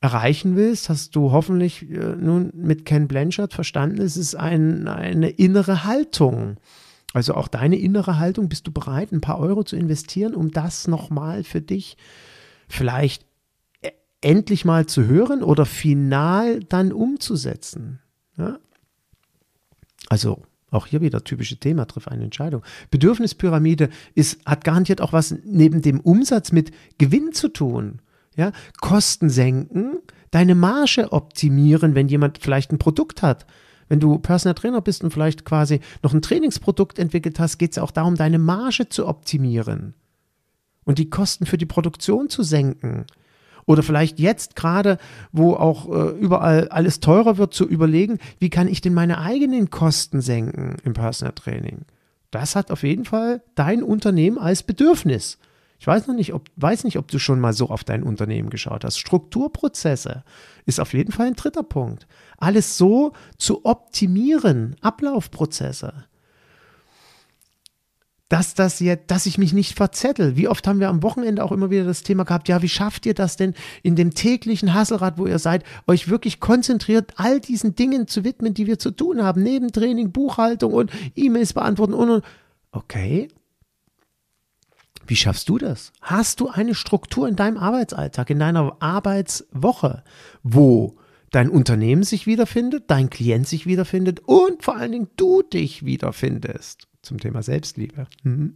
erreichen 0.00 0.56
willst, 0.56 0.88
hast 0.88 1.14
du 1.14 1.30
hoffentlich 1.30 1.90
äh, 1.90 2.16
nun 2.16 2.50
mit 2.54 2.86
Ken 2.86 3.06
Blanchard 3.06 3.52
verstanden, 3.52 4.00
es 4.00 4.16
ist 4.16 4.34
ein, 4.34 4.88
eine 4.88 5.28
innere 5.28 5.84
Haltung. 5.84 6.56
Also 7.12 7.34
auch 7.34 7.48
deine 7.48 7.76
innere 7.76 8.18
Haltung, 8.18 8.48
bist 8.48 8.66
du 8.66 8.72
bereit, 8.72 9.12
ein 9.12 9.20
paar 9.20 9.40
Euro 9.40 9.62
zu 9.62 9.76
investieren, 9.76 10.34
um 10.34 10.52
das 10.52 10.88
nochmal 10.88 11.44
für 11.44 11.60
dich 11.60 11.98
vielleicht 12.70 13.26
e-, 13.82 13.90
endlich 14.20 14.64
mal 14.64 14.86
zu 14.86 15.06
hören 15.06 15.42
oder 15.42 15.66
final 15.66 16.60
dann 16.60 16.92
umzusetzen. 16.92 18.00
Ja? 18.36 18.58
Also 20.08 20.42
auch 20.70 20.86
hier 20.86 21.00
wieder 21.00 21.24
typische 21.24 21.58
Thema, 21.58 21.86
triff 21.86 22.08
eine 22.08 22.24
Entscheidung. 22.24 22.62
Bedürfnispyramide 22.90 23.90
ist, 24.14 24.44
hat 24.46 24.64
garantiert 24.64 25.00
auch 25.00 25.12
was 25.12 25.34
neben 25.44 25.82
dem 25.82 26.00
Umsatz 26.00 26.52
mit 26.52 26.70
Gewinn 26.98 27.32
zu 27.32 27.48
tun. 27.48 28.00
Ja? 28.36 28.52
Kosten 28.80 29.28
senken, 29.28 29.98
deine 30.30 30.54
Marge 30.54 31.12
optimieren, 31.12 31.94
wenn 31.94 32.08
jemand 32.08 32.38
vielleicht 32.38 32.72
ein 32.72 32.78
Produkt 32.78 33.22
hat. 33.22 33.46
Wenn 33.88 33.98
du 33.98 34.18
Personal 34.18 34.54
Trainer 34.54 34.80
bist 34.80 35.02
und 35.02 35.12
vielleicht 35.12 35.44
quasi 35.44 35.80
noch 36.04 36.14
ein 36.14 36.22
Trainingsprodukt 36.22 37.00
entwickelt 37.00 37.40
hast, 37.40 37.58
geht 37.58 37.72
es 37.72 37.78
auch 37.78 37.90
darum, 37.90 38.14
deine 38.14 38.38
Marge 38.38 38.88
zu 38.88 39.08
optimieren 39.08 39.94
und 40.90 40.98
die 40.98 41.08
Kosten 41.08 41.46
für 41.46 41.56
die 41.56 41.66
Produktion 41.66 42.28
zu 42.28 42.42
senken. 42.42 43.04
Oder 43.64 43.84
vielleicht 43.84 44.18
jetzt 44.18 44.56
gerade, 44.56 44.98
wo 45.30 45.54
auch 45.54 45.88
äh, 45.88 46.18
überall 46.18 46.66
alles 46.66 46.98
teurer 46.98 47.38
wird, 47.38 47.54
zu 47.54 47.64
überlegen, 47.64 48.18
wie 48.40 48.50
kann 48.50 48.66
ich 48.66 48.80
denn 48.80 48.92
meine 48.92 49.20
eigenen 49.20 49.70
Kosten 49.70 50.20
senken 50.20 50.78
im 50.82 50.92
Personal 50.92 51.32
Training. 51.34 51.82
Das 52.32 52.56
hat 52.56 52.72
auf 52.72 52.82
jeden 52.82 53.04
Fall 53.04 53.40
dein 53.54 53.84
Unternehmen 53.84 54.36
als 54.36 54.64
Bedürfnis. 54.64 55.38
Ich 55.78 55.86
weiß 55.86 56.08
noch 56.08 56.16
nicht, 56.16 56.34
ob, 56.34 56.48
weiß 56.56 56.82
nicht, 56.82 56.98
ob 56.98 57.06
du 57.06 57.20
schon 57.20 57.38
mal 57.38 57.52
so 57.52 57.68
auf 57.68 57.84
dein 57.84 58.02
Unternehmen 58.02 58.50
geschaut 58.50 58.84
hast. 58.84 58.98
Strukturprozesse 58.98 60.24
ist 60.66 60.80
auf 60.80 60.92
jeden 60.92 61.12
Fall 61.12 61.28
ein 61.28 61.36
dritter 61.36 61.62
Punkt. 61.62 62.08
Alles 62.36 62.76
so 62.76 63.12
zu 63.38 63.64
optimieren, 63.64 64.74
Ablaufprozesse 64.80 66.09
dass 68.30 68.54
das 68.54 68.78
jetzt, 68.78 69.10
dass 69.10 69.26
ich 69.26 69.38
mich 69.38 69.52
nicht 69.52 69.76
verzettel. 69.76 70.36
Wie 70.36 70.46
oft 70.46 70.66
haben 70.66 70.78
wir 70.78 70.88
am 70.88 71.02
Wochenende 71.02 71.44
auch 71.44 71.50
immer 71.50 71.68
wieder 71.70 71.84
das 71.84 72.04
Thema 72.04 72.24
gehabt, 72.24 72.48
ja, 72.48 72.62
wie 72.62 72.68
schafft 72.68 73.04
ihr 73.04 73.12
das 73.12 73.36
denn 73.36 73.54
in 73.82 73.96
dem 73.96 74.14
täglichen 74.14 74.72
Hasselrad, 74.72 75.18
wo 75.18 75.26
ihr 75.26 75.40
seid, 75.40 75.64
euch 75.88 76.08
wirklich 76.08 76.38
konzentriert, 76.38 77.12
all 77.16 77.40
diesen 77.40 77.74
Dingen 77.74 78.06
zu 78.06 78.22
widmen, 78.22 78.54
die 78.54 78.68
wir 78.68 78.78
zu 78.78 78.92
tun 78.92 79.22
haben, 79.22 79.42
neben 79.42 79.72
Training, 79.72 80.12
Buchhaltung 80.12 80.72
und 80.72 80.92
E-Mails 81.16 81.52
beantworten 81.52 81.92
und, 81.92 82.08
und. 82.08 82.24
Okay. 82.70 83.28
Wie 85.08 85.16
schaffst 85.16 85.48
du 85.48 85.58
das? 85.58 85.90
Hast 86.00 86.38
du 86.38 86.48
eine 86.48 86.76
Struktur 86.76 87.26
in 87.26 87.34
deinem 87.34 87.56
Arbeitsalltag, 87.56 88.30
in 88.30 88.38
deiner 88.38 88.76
Arbeitswoche, 88.78 90.04
wo 90.44 90.96
dein 91.32 91.50
Unternehmen 91.50 92.04
sich 92.04 92.28
wiederfindet, 92.28 92.84
dein 92.86 93.10
Klient 93.10 93.48
sich 93.48 93.66
wiederfindet 93.66 94.20
und 94.24 94.62
vor 94.62 94.76
allen 94.76 94.92
Dingen 94.92 95.10
du 95.16 95.42
dich 95.42 95.84
wiederfindest? 95.84 96.89
Zum 97.02 97.18
Thema 97.18 97.42
Selbstliebe. 97.42 98.06
Mhm. 98.22 98.54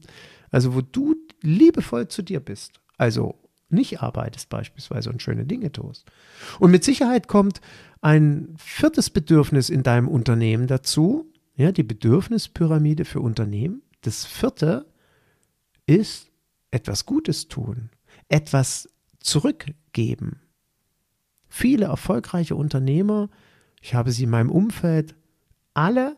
Also 0.51 0.75
wo 0.75 0.81
du 0.81 1.17
liebevoll 1.43 2.09
zu 2.09 2.23
dir 2.23 2.41
bist. 2.41 2.81
Also 2.97 3.39
nicht 3.69 4.01
arbeitest 4.01 4.49
beispielsweise 4.49 5.11
und 5.11 5.23
schöne 5.23 5.45
Dinge 5.45 5.73
tust. 5.73 6.07
Und 6.61 6.71
mit 6.71 6.85
Sicherheit 6.85 7.29
kommt 7.29 7.61
ein 8.01 8.55
viertes 8.57 9.11
Bedürfnis 9.11 9.71
in 9.71 9.83
deinem 9.83 10.09
Unternehmen 10.09 10.67
dazu, 10.67 11.31
ja, 11.57 11.73
die 11.73 11.83
Bedürfnispyramide 11.83 13.05
für 13.05 13.21
Unternehmen. 13.21 13.83
Das 14.03 14.25
vierte 14.25 14.87
ist 15.87 16.31
etwas 16.71 17.07
Gutes 17.07 17.49
tun, 17.49 17.91
etwas 18.29 18.89
zurückgeben. 19.21 20.41
Viele 21.49 21.87
erfolgreiche 21.87 22.57
Unternehmer, 22.57 23.31
ich 23.81 23.95
habe 23.95 24.11
sie 24.11 24.25
in 24.25 24.31
meinem 24.31 24.51
Umfeld, 24.51 25.15
alle 25.73 26.17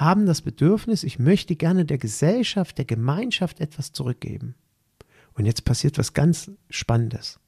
haben 0.00 0.26
das 0.26 0.40
Bedürfnis, 0.42 1.04
ich 1.04 1.18
möchte 1.18 1.56
gerne 1.56 1.84
der 1.84 1.98
Gesellschaft, 1.98 2.78
der 2.78 2.86
Gemeinschaft 2.86 3.60
etwas 3.60 3.92
zurückgeben. 3.92 4.54
Und 5.34 5.46
jetzt 5.46 5.64
passiert 5.64 5.98
was 5.98 6.14
ganz 6.14 6.50
Spannendes. 6.70 7.38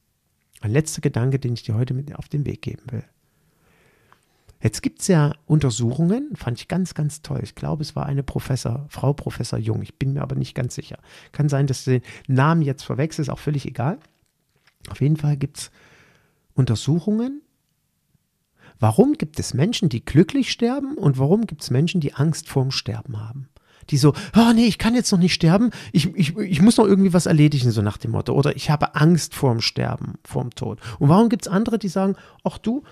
Ein 0.61 0.71
letzter 0.71 1.01
Gedanke, 1.01 1.39
den 1.39 1.53
ich 1.53 1.63
dir 1.63 1.75
heute 1.75 1.93
mit 1.93 2.15
auf 2.15 2.29
den 2.29 2.45
Weg 2.45 2.61
geben 2.61 2.83
will. 2.91 3.03
Jetzt 4.61 4.81
gibt 4.81 5.01
es 5.01 5.09
ja 5.09 5.33
Untersuchungen, 5.45 6.29
fand 6.35 6.57
ich 6.57 6.69
ganz, 6.69 6.93
ganz 6.93 7.21
toll. 7.21 7.41
Ich 7.43 7.53
glaube, 7.53 7.81
es 7.81 7.97
war 7.97 8.05
eine 8.05 8.23
Professor, 8.23 8.85
Frau 8.87 9.11
Professor 9.11 9.59
Jung. 9.59 9.81
Ich 9.81 9.95
bin 9.99 10.13
mir 10.13 10.21
aber 10.21 10.35
nicht 10.35 10.55
ganz 10.55 10.75
sicher. 10.75 10.99
Kann 11.33 11.49
sein, 11.49 11.67
dass 11.67 11.83
du 11.83 11.99
den 11.99 12.03
Namen 12.27 12.61
jetzt 12.61 12.83
verwechselst, 12.83 13.29
auch 13.29 13.39
völlig 13.39 13.65
egal. 13.65 13.99
Auf 14.89 15.01
jeden 15.01 15.17
Fall 15.17 15.35
gibt 15.35 15.57
es 15.57 15.71
Untersuchungen, 16.53 17.42
Warum 18.83 19.13
gibt 19.13 19.39
es 19.39 19.53
Menschen, 19.53 19.87
die 19.87 20.03
glücklich 20.03 20.51
sterben 20.51 20.97
und 20.97 21.17
warum 21.17 21.47
gibt 21.47 21.61
es 21.61 21.71
Menschen, 21.71 22.01
die 22.01 22.15
Angst 22.15 22.49
vorm 22.49 22.69
Sterben 22.69 23.17
haben? 23.17 23.47
Die 23.89 23.95
so, 23.95 24.13
oh 24.35 24.51
nee, 24.53 24.65
ich 24.65 24.77
kann 24.77 24.93
jetzt 24.93 25.09
noch 25.13 25.19
nicht 25.19 25.33
sterben, 25.33 25.69
ich, 25.93 26.13
ich, 26.15 26.35
ich 26.37 26.61
muss 26.61 26.75
noch 26.75 26.85
irgendwie 26.85 27.13
was 27.13 27.25
erledigen, 27.25 27.71
so 27.71 27.81
nach 27.81 27.95
dem 27.95 28.11
Motto. 28.11 28.33
Oder 28.33 28.57
ich 28.57 28.69
habe 28.69 28.95
Angst 28.95 29.35
vorm 29.35 29.61
Sterben, 29.61 30.15
vorm 30.25 30.49
Tod. 30.49 30.81
Und 30.99 31.07
warum 31.07 31.29
gibt 31.29 31.45
es 31.45 31.47
andere, 31.47 31.79
die 31.79 31.87
sagen, 31.87 32.17
ach 32.43 32.57
du, 32.57 32.83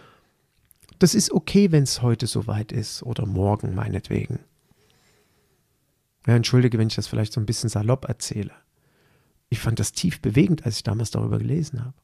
das 0.97 1.13
ist 1.13 1.29
okay, 1.33 1.73
wenn 1.73 1.83
es 1.83 2.01
heute 2.01 2.25
soweit 2.25 2.71
ist 2.71 3.03
oder 3.03 3.25
morgen 3.25 3.75
meinetwegen. 3.75 4.39
Ja, 6.25 6.37
entschuldige, 6.37 6.77
wenn 6.77 6.87
ich 6.87 6.95
das 6.95 7.07
vielleicht 7.07 7.33
so 7.33 7.41
ein 7.41 7.45
bisschen 7.45 7.67
salopp 7.67 8.07
erzähle. 8.07 8.51
Ich 9.49 9.59
fand 9.59 9.77
das 9.77 9.91
tief 9.91 10.21
bewegend, 10.21 10.65
als 10.65 10.77
ich 10.77 10.83
damals 10.83 11.11
darüber 11.11 11.37
gelesen 11.37 11.83
habe. 11.83 11.95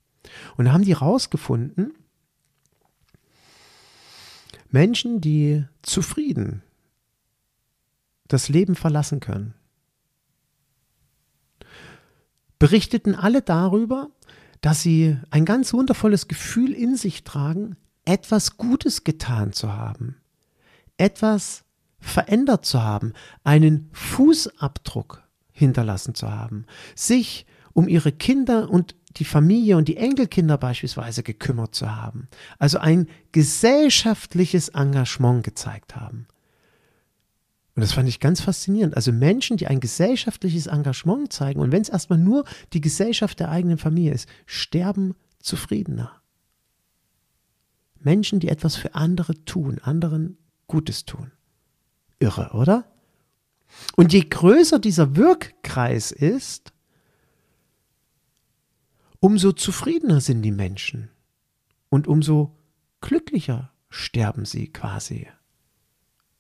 Und 0.58 0.65
da 0.65 0.73
haben 0.73 0.84
die 0.84 0.91
rausgefunden, 0.91 1.93
Menschen, 4.69 5.21
die 5.21 5.65
zufrieden 5.82 6.63
das 8.27 8.49
Leben 8.49 8.75
verlassen 8.75 9.19
können, 9.19 9.53
berichteten 12.60 13.15
alle 13.15 13.41
darüber, 13.41 14.10
dass 14.62 14.82
sie 14.82 15.17
ein 15.30 15.45
ganz 15.45 15.73
wundervolles 15.73 16.27
Gefühl 16.27 16.73
in 16.73 16.95
sich 16.95 17.23
tragen, 17.23 17.77
etwas 18.06 18.58
Gutes 18.58 19.03
getan 19.03 19.53
zu 19.53 19.73
haben, 19.73 20.17
etwas 20.97 21.63
verändert 21.99 22.65
zu 22.65 22.82
haben, 22.82 23.13
einen 23.43 23.89
Fußabdruck 23.93 25.23
hinterlassen 25.51 26.15
zu 26.15 26.32
haben, 26.32 26.65
sich 26.95 27.45
um 27.73 27.88
ihre 27.88 28.12
Kinder 28.12 28.69
und 28.69 28.95
die 29.19 29.25
Familie 29.25 29.77
und 29.77 29.88
die 29.88 29.97
Enkelkinder 29.97 30.58
beispielsweise 30.58 31.23
gekümmert 31.23 31.75
zu 31.75 31.95
haben. 31.95 32.27
Also 32.60 32.80
ein 32.80 33.08
gesellschaftliches 33.32 34.69
Engagement 34.69 35.43
gezeigt 35.43 35.95
haben. 35.95 36.27
Und 37.75 37.82
das 37.82 37.93
fand 37.93 38.10
ich 38.10 38.19
ganz 38.19 38.41
faszinierend. 38.41 38.95
Also 38.95 39.12
Menschen, 39.12 39.58
die 39.58 39.67
ein 39.67 39.80
gesellschaftliches 39.80 40.65
Engagement 40.65 41.32
zeigen, 41.32 41.60
und 41.60 41.71
wenn 41.71 41.84
es 41.84 41.89
erstmal 41.89 42.17
nur 42.17 42.43
die 42.73 42.82
Gesellschaft 42.82 43.39
der 43.39 43.51
eigenen 43.51 43.77
Familie 43.77 44.13
ist, 44.13 44.27
sterben 44.47 45.13
zufriedener. 45.39 46.12
Menschen, 47.99 48.39
die 48.39 48.49
etwas 48.49 48.75
für 48.75 48.95
andere 48.95 49.43
tun, 49.45 49.80
anderen 49.84 50.38
Gutes 50.65 51.06
tun. 51.06 51.32
Irre, 52.19 52.51
oder? 52.53 52.86
Und 53.95 54.13
je 54.13 54.21
größer 54.21 54.80
dieser 54.80 55.15
Wirkkreis 55.15 56.12
ist, 56.12 56.73
umso 59.19 59.51
zufriedener 59.51 60.21
sind 60.21 60.41
die 60.41 60.51
Menschen 60.51 61.10
und 61.89 62.08
umso 62.08 62.58
glücklicher 63.01 63.71
sterben 63.89 64.45
sie 64.45 64.67
quasi. 64.67 65.27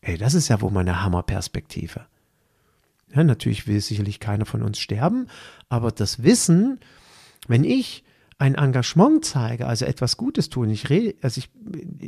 Ey, 0.01 0.17
das 0.17 0.33
ist 0.33 0.47
ja 0.47 0.61
wohl 0.61 0.71
mal 0.71 0.81
eine 0.81 1.03
Hammerperspektive. 1.03 2.05
Ja, 3.13 3.23
natürlich 3.23 3.67
will 3.67 3.79
sicherlich 3.79 4.19
keiner 4.19 4.45
von 4.45 4.61
uns 4.61 4.79
sterben, 4.79 5.27
aber 5.69 5.91
das 5.91 6.23
Wissen, 6.23 6.79
wenn 7.47 7.63
ich 7.63 8.03
ein 8.39 8.55
Engagement 8.55 9.25
zeige, 9.25 9.65
also 9.65 9.85
etwas 9.85 10.17
Gutes 10.17 10.49
tun, 10.49 10.69
ich 10.69 10.89
rede, 10.89 11.15
also 11.21 11.39
ich 11.39 11.49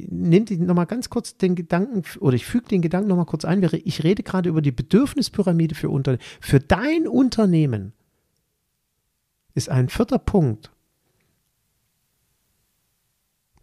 nehme 0.10 0.46
nochmal 0.58 0.86
ganz 0.86 1.10
kurz 1.10 1.38
den 1.38 1.56
Gedanken, 1.56 2.04
oder 2.20 2.36
ich 2.36 2.46
füge 2.46 2.68
den 2.68 2.82
Gedanken 2.82 3.10
nochmal 3.10 3.26
kurz 3.26 3.46
ein, 3.46 3.68
ich 3.84 4.04
rede 4.04 4.22
gerade 4.22 4.50
über 4.50 4.62
die 4.62 4.72
Bedürfnispyramide 4.72 5.74
für 5.74 5.90
Unternehmen. 5.90 6.24
Für 6.40 6.60
dein 6.60 7.08
Unternehmen 7.08 7.94
ist 9.60 9.70
ein 9.70 9.90
vierter 9.90 10.20
Punkt 10.20 10.72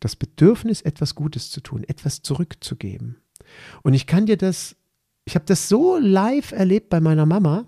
das 0.01 0.17
Bedürfnis, 0.17 0.83
etwas 0.83 1.15
Gutes 1.15 1.51
zu 1.51 1.61
tun, 1.61 1.83
etwas 1.85 2.23
zurückzugeben. 2.23 3.17
Und 3.83 3.95
ich 3.95 4.07
kann 4.07 4.27
dir 4.27 4.37
das, 4.37 4.77
ich 5.25 5.35
habe 5.35 5.47
das 5.47 5.69
so 5.69 5.97
live 5.97 6.53
erlebt 6.53 6.91
bei 6.91 7.01
meiner 7.01 7.27
Mama, 7.27 7.67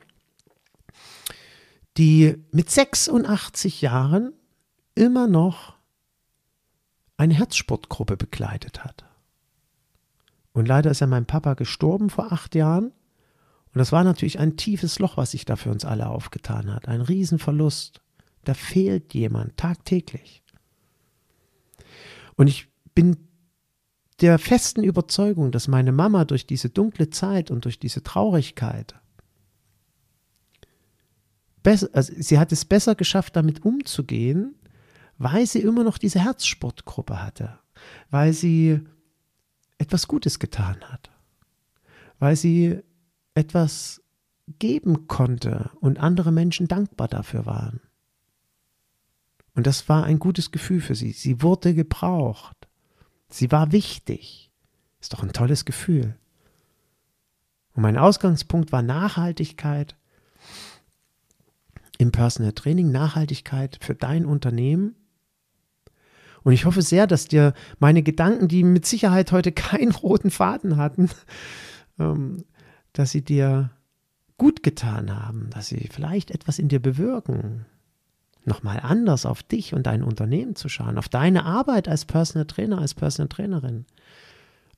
die 1.96 2.36
mit 2.52 2.70
86 2.70 3.82
Jahren 3.82 4.32
immer 4.94 5.26
noch 5.26 5.74
eine 7.16 7.34
Herzsportgruppe 7.34 8.16
begleitet 8.16 8.84
hat. 8.84 9.04
Und 10.52 10.66
leider 10.66 10.90
ist 10.90 11.00
ja 11.00 11.06
mein 11.06 11.26
Papa 11.26 11.54
gestorben 11.54 12.10
vor 12.10 12.32
acht 12.32 12.54
Jahren. 12.54 12.92
Und 13.72 13.78
das 13.78 13.92
war 13.92 14.04
natürlich 14.04 14.38
ein 14.38 14.56
tiefes 14.56 14.98
Loch, 14.98 15.16
was 15.16 15.32
sich 15.32 15.44
da 15.44 15.56
für 15.56 15.70
uns 15.70 15.84
alle 15.84 16.08
aufgetan 16.08 16.72
hat. 16.72 16.88
Ein 16.88 17.00
Riesenverlust. 17.00 18.00
Da 18.48 18.54
fehlt 18.54 19.12
jemand 19.12 19.58
tagtäglich. 19.58 20.42
Und 22.34 22.46
ich 22.46 22.66
bin 22.94 23.18
der 24.22 24.38
festen 24.38 24.82
Überzeugung, 24.82 25.52
dass 25.52 25.68
meine 25.68 25.92
Mama 25.92 26.24
durch 26.24 26.46
diese 26.46 26.70
dunkle 26.70 27.10
Zeit 27.10 27.50
und 27.50 27.66
durch 27.66 27.78
diese 27.78 28.02
Traurigkeit, 28.02 28.94
also 31.92 32.12
sie 32.16 32.38
hat 32.38 32.50
es 32.50 32.64
besser 32.64 32.94
geschafft, 32.94 33.36
damit 33.36 33.66
umzugehen, 33.66 34.54
weil 35.18 35.46
sie 35.46 35.60
immer 35.60 35.84
noch 35.84 35.98
diese 35.98 36.20
Herzsportgruppe 36.24 37.22
hatte, 37.22 37.58
weil 38.08 38.32
sie 38.32 38.80
etwas 39.76 40.08
Gutes 40.08 40.38
getan 40.38 40.80
hat, 40.84 41.10
weil 42.18 42.34
sie 42.34 42.80
etwas 43.34 44.00
geben 44.58 45.06
konnte 45.06 45.70
und 45.80 45.98
andere 45.98 46.32
Menschen 46.32 46.66
dankbar 46.66 47.08
dafür 47.08 47.44
waren. 47.44 47.82
Und 49.58 49.66
das 49.66 49.88
war 49.88 50.04
ein 50.04 50.20
gutes 50.20 50.52
Gefühl 50.52 50.80
für 50.80 50.94
sie. 50.94 51.10
Sie 51.10 51.42
wurde 51.42 51.74
gebraucht. 51.74 52.68
Sie 53.28 53.50
war 53.50 53.72
wichtig. 53.72 54.52
Ist 55.00 55.12
doch 55.12 55.24
ein 55.24 55.32
tolles 55.32 55.64
Gefühl. 55.64 56.14
Und 57.74 57.82
mein 57.82 57.98
Ausgangspunkt 57.98 58.70
war 58.70 58.82
Nachhaltigkeit 58.82 59.96
im 61.98 62.12
Personal 62.12 62.52
Training, 62.52 62.92
Nachhaltigkeit 62.92 63.80
für 63.82 63.96
dein 63.96 64.26
Unternehmen. 64.26 64.94
Und 66.44 66.52
ich 66.52 66.64
hoffe 66.64 66.82
sehr, 66.82 67.08
dass 67.08 67.26
dir 67.26 67.52
meine 67.80 68.04
Gedanken, 68.04 68.46
die 68.46 68.62
mit 68.62 68.86
Sicherheit 68.86 69.32
heute 69.32 69.50
keinen 69.50 69.90
roten 69.90 70.30
Faden 70.30 70.76
hatten, 70.76 71.10
ähm, 71.98 72.44
dass 72.92 73.10
sie 73.10 73.24
dir 73.24 73.72
gut 74.36 74.62
getan 74.62 75.12
haben, 75.12 75.50
dass 75.50 75.66
sie 75.66 75.88
vielleicht 75.90 76.30
etwas 76.30 76.60
in 76.60 76.68
dir 76.68 76.80
bewirken, 76.80 77.66
nochmal 78.48 78.80
anders 78.82 79.26
auf 79.26 79.42
dich 79.42 79.74
und 79.74 79.86
dein 79.86 80.02
Unternehmen 80.02 80.56
zu 80.56 80.68
schauen, 80.68 80.98
auf 80.98 81.08
deine 81.08 81.44
Arbeit 81.44 81.88
als 81.88 82.04
Personal 82.04 82.46
Trainer, 82.46 82.80
als 82.80 82.94
Personal 82.94 83.28
Trainerin, 83.28 83.86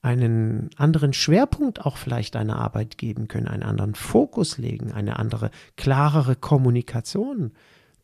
einen 0.01 0.69
anderen 0.77 1.13
Schwerpunkt 1.13 1.85
auch 1.85 1.97
vielleicht 1.97 2.35
deiner 2.35 2.57
Arbeit 2.57 2.97
geben 2.97 3.27
können, 3.27 3.47
einen 3.47 3.63
anderen 3.63 3.95
Fokus 3.95 4.57
legen, 4.57 4.91
eine 4.91 5.17
andere, 5.19 5.51
klarere 5.77 6.35
Kommunikation 6.35 7.51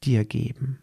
dir 0.03 0.26
geben. 0.26 0.80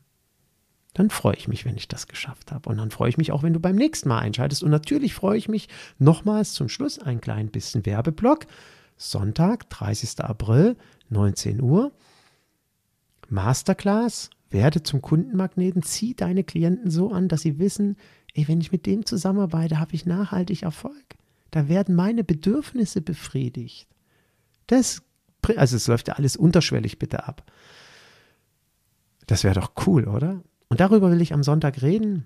Dann 0.93 1.11
freue 1.11 1.35
ich 1.35 1.49
mich, 1.49 1.65
wenn 1.65 1.77
ich 1.77 1.89
das 1.89 2.07
geschafft 2.07 2.53
habe. 2.53 2.69
Und 2.69 2.79
dann 2.79 2.93
freue 2.93 3.09
ich 3.09 3.19
mich 3.19 3.33
auch, 3.33 3.43
wenn 3.43 3.53
du 3.53 3.61
beim 3.61 3.75
nächsten 3.75 4.09
Mal 4.09 4.21
einschaltest. 4.21 4.63
Und 4.63 4.71
natürlich 4.71 5.13
freue 5.13 5.37
ich 5.37 5.49
mich 5.49 5.69
nochmals 5.99 6.53
zum 6.53 6.69
Schluss 6.69 7.01
ein 7.01 7.21
klein 7.21 7.49
bisschen 7.49 7.85
Werbeblock. 7.85 8.47
Sonntag, 8.97 9.69
30. 9.71 10.21
April, 10.21 10.77
19 11.11 11.61
Uhr. 11.61 11.91
Masterclass 13.29 14.31
werde 14.55 14.83
zum 14.83 15.03
Kundenmagneten, 15.03 15.83
zieh 15.83 16.15
deine 16.15 16.45
Klienten 16.45 16.91
so 16.91 17.11
an, 17.11 17.29
dass 17.29 17.43
sie 17.43 17.59
wissen, 17.59 17.97
ey, 18.33 18.49
wenn 18.49 18.63
ich 18.63 18.73
mit 18.73 18.87
dem 18.87 19.05
zusammenarbeite, 19.05 19.79
habe 19.79 19.95
ich 19.95 20.07
nachhaltig 20.07 20.63
Erfolg. 20.63 20.95
Da 21.51 21.69
werden 21.69 21.95
meine 21.95 22.25
Bedürfnisse 22.25 23.03
befriedigt. 23.03 23.87
Das, 24.69 25.03
also 25.57 25.77
es 25.77 25.87
läuft 25.87 26.09
ja 26.09 26.15
alles 26.15 26.37
unterschwellig 26.37 26.99
bitte 26.99 27.29
ab. 27.29 27.45
Das 29.27 29.45
wäre 29.45 29.61
doch 29.61 29.73
cool, 29.87 30.05
oder? 30.09 30.43
Und 30.69 30.81
darüber 30.81 31.11
will 31.11 31.21
ich 31.21 31.35
am 31.35 31.43
Sonntag 31.43 31.83
reden. 31.83 32.25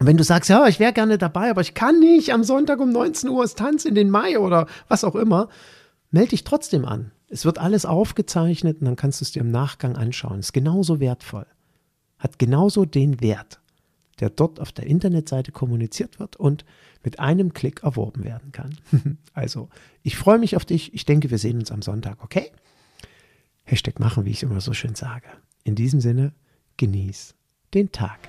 Und 0.00 0.06
wenn 0.06 0.16
du 0.16 0.24
sagst, 0.24 0.50
ja, 0.50 0.66
ich 0.66 0.80
wäre 0.80 0.92
gerne 0.92 1.18
dabei, 1.18 1.50
aber 1.50 1.60
ich 1.60 1.74
kann 1.74 2.00
nicht 2.00 2.32
am 2.32 2.42
Sonntag 2.42 2.80
um 2.80 2.90
19 2.90 3.28
Uhr 3.28 3.44
ist 3.44 3.58
Tanz 3.58 3.84
in 3.84 3.94
den 3.94 4.10
Mai 4.10 4.38
oder 4.38 4.66
was 4.88 5.04
auch 5.04 5.14
immer, 5.14 5.48
melde 6.10 6.30
dich 6.30 6.44
trotzdem 6.44 6.84
an. 6.84 7.12
Es 7.34 7.44
wird 7.44 7.58
alles 7.58 7.84
aufgezeichnet 7.84 8.78
und 8.78 8.84
dann 8.84 8.94
kannst 8.94 9.20
du 9.20 9.24
es 9.24 9.32
dir 9.32 9.40
im 9.40 9.50
Nachgang 9.50 9.96
anschauen. 9.96 10.38
Ist 10.38 10.52
genauso 10.52 11.00
wertvoll. 11.00 11.46
Hat 12.16 12.38
genauso 12.38 12.84
den 12.84 13.20
Wert, 13.20 13.60
der 14.20 14.30
dort 14.30 14.60
auf 14.60 14.70
der 14.70 14.86
Internetseite 14.86 15.50
kommuniziert 15.50 16.20
wird 16.20 16.36
und 16.36 16.64
mit 17.02 17.18
einem 17.18 17.52
Klick 17.52 17.82
erworben 17.82 18.22
werden 18.22 18.52
kann. 18.52 18.78
also, 19.34 19.68
ich 20.04 20.14
freue 20.16 20.38
mich 20.38 20.54
auf 20.54 20.64
dich. 20.64 20.94
Ich 20.94 21.06
denke, 21.06 21.32
wir 21.32 21.38
sehen 21.38 21.58
uns 21.58 21.72
am 21.72 21.82
Sonntag, 21.82 22.22
okay? 22.22 22.52
Hashtag 23.64 23.98
machen, 23.98 24.26
wie 24.26 24.30
ich 24.30 24.36
es 24.36 24.42
immer 24.44 24.60
so 24.60 24.72
schön 24.72 24.94
sage. 24.94 25.26
In 25.64 25.74
diesem 25.74 26.00
Sinne, 26.00 26.34
genieß 26.76 27.34
den 27.74 27.90
Tag. 27.90 28.28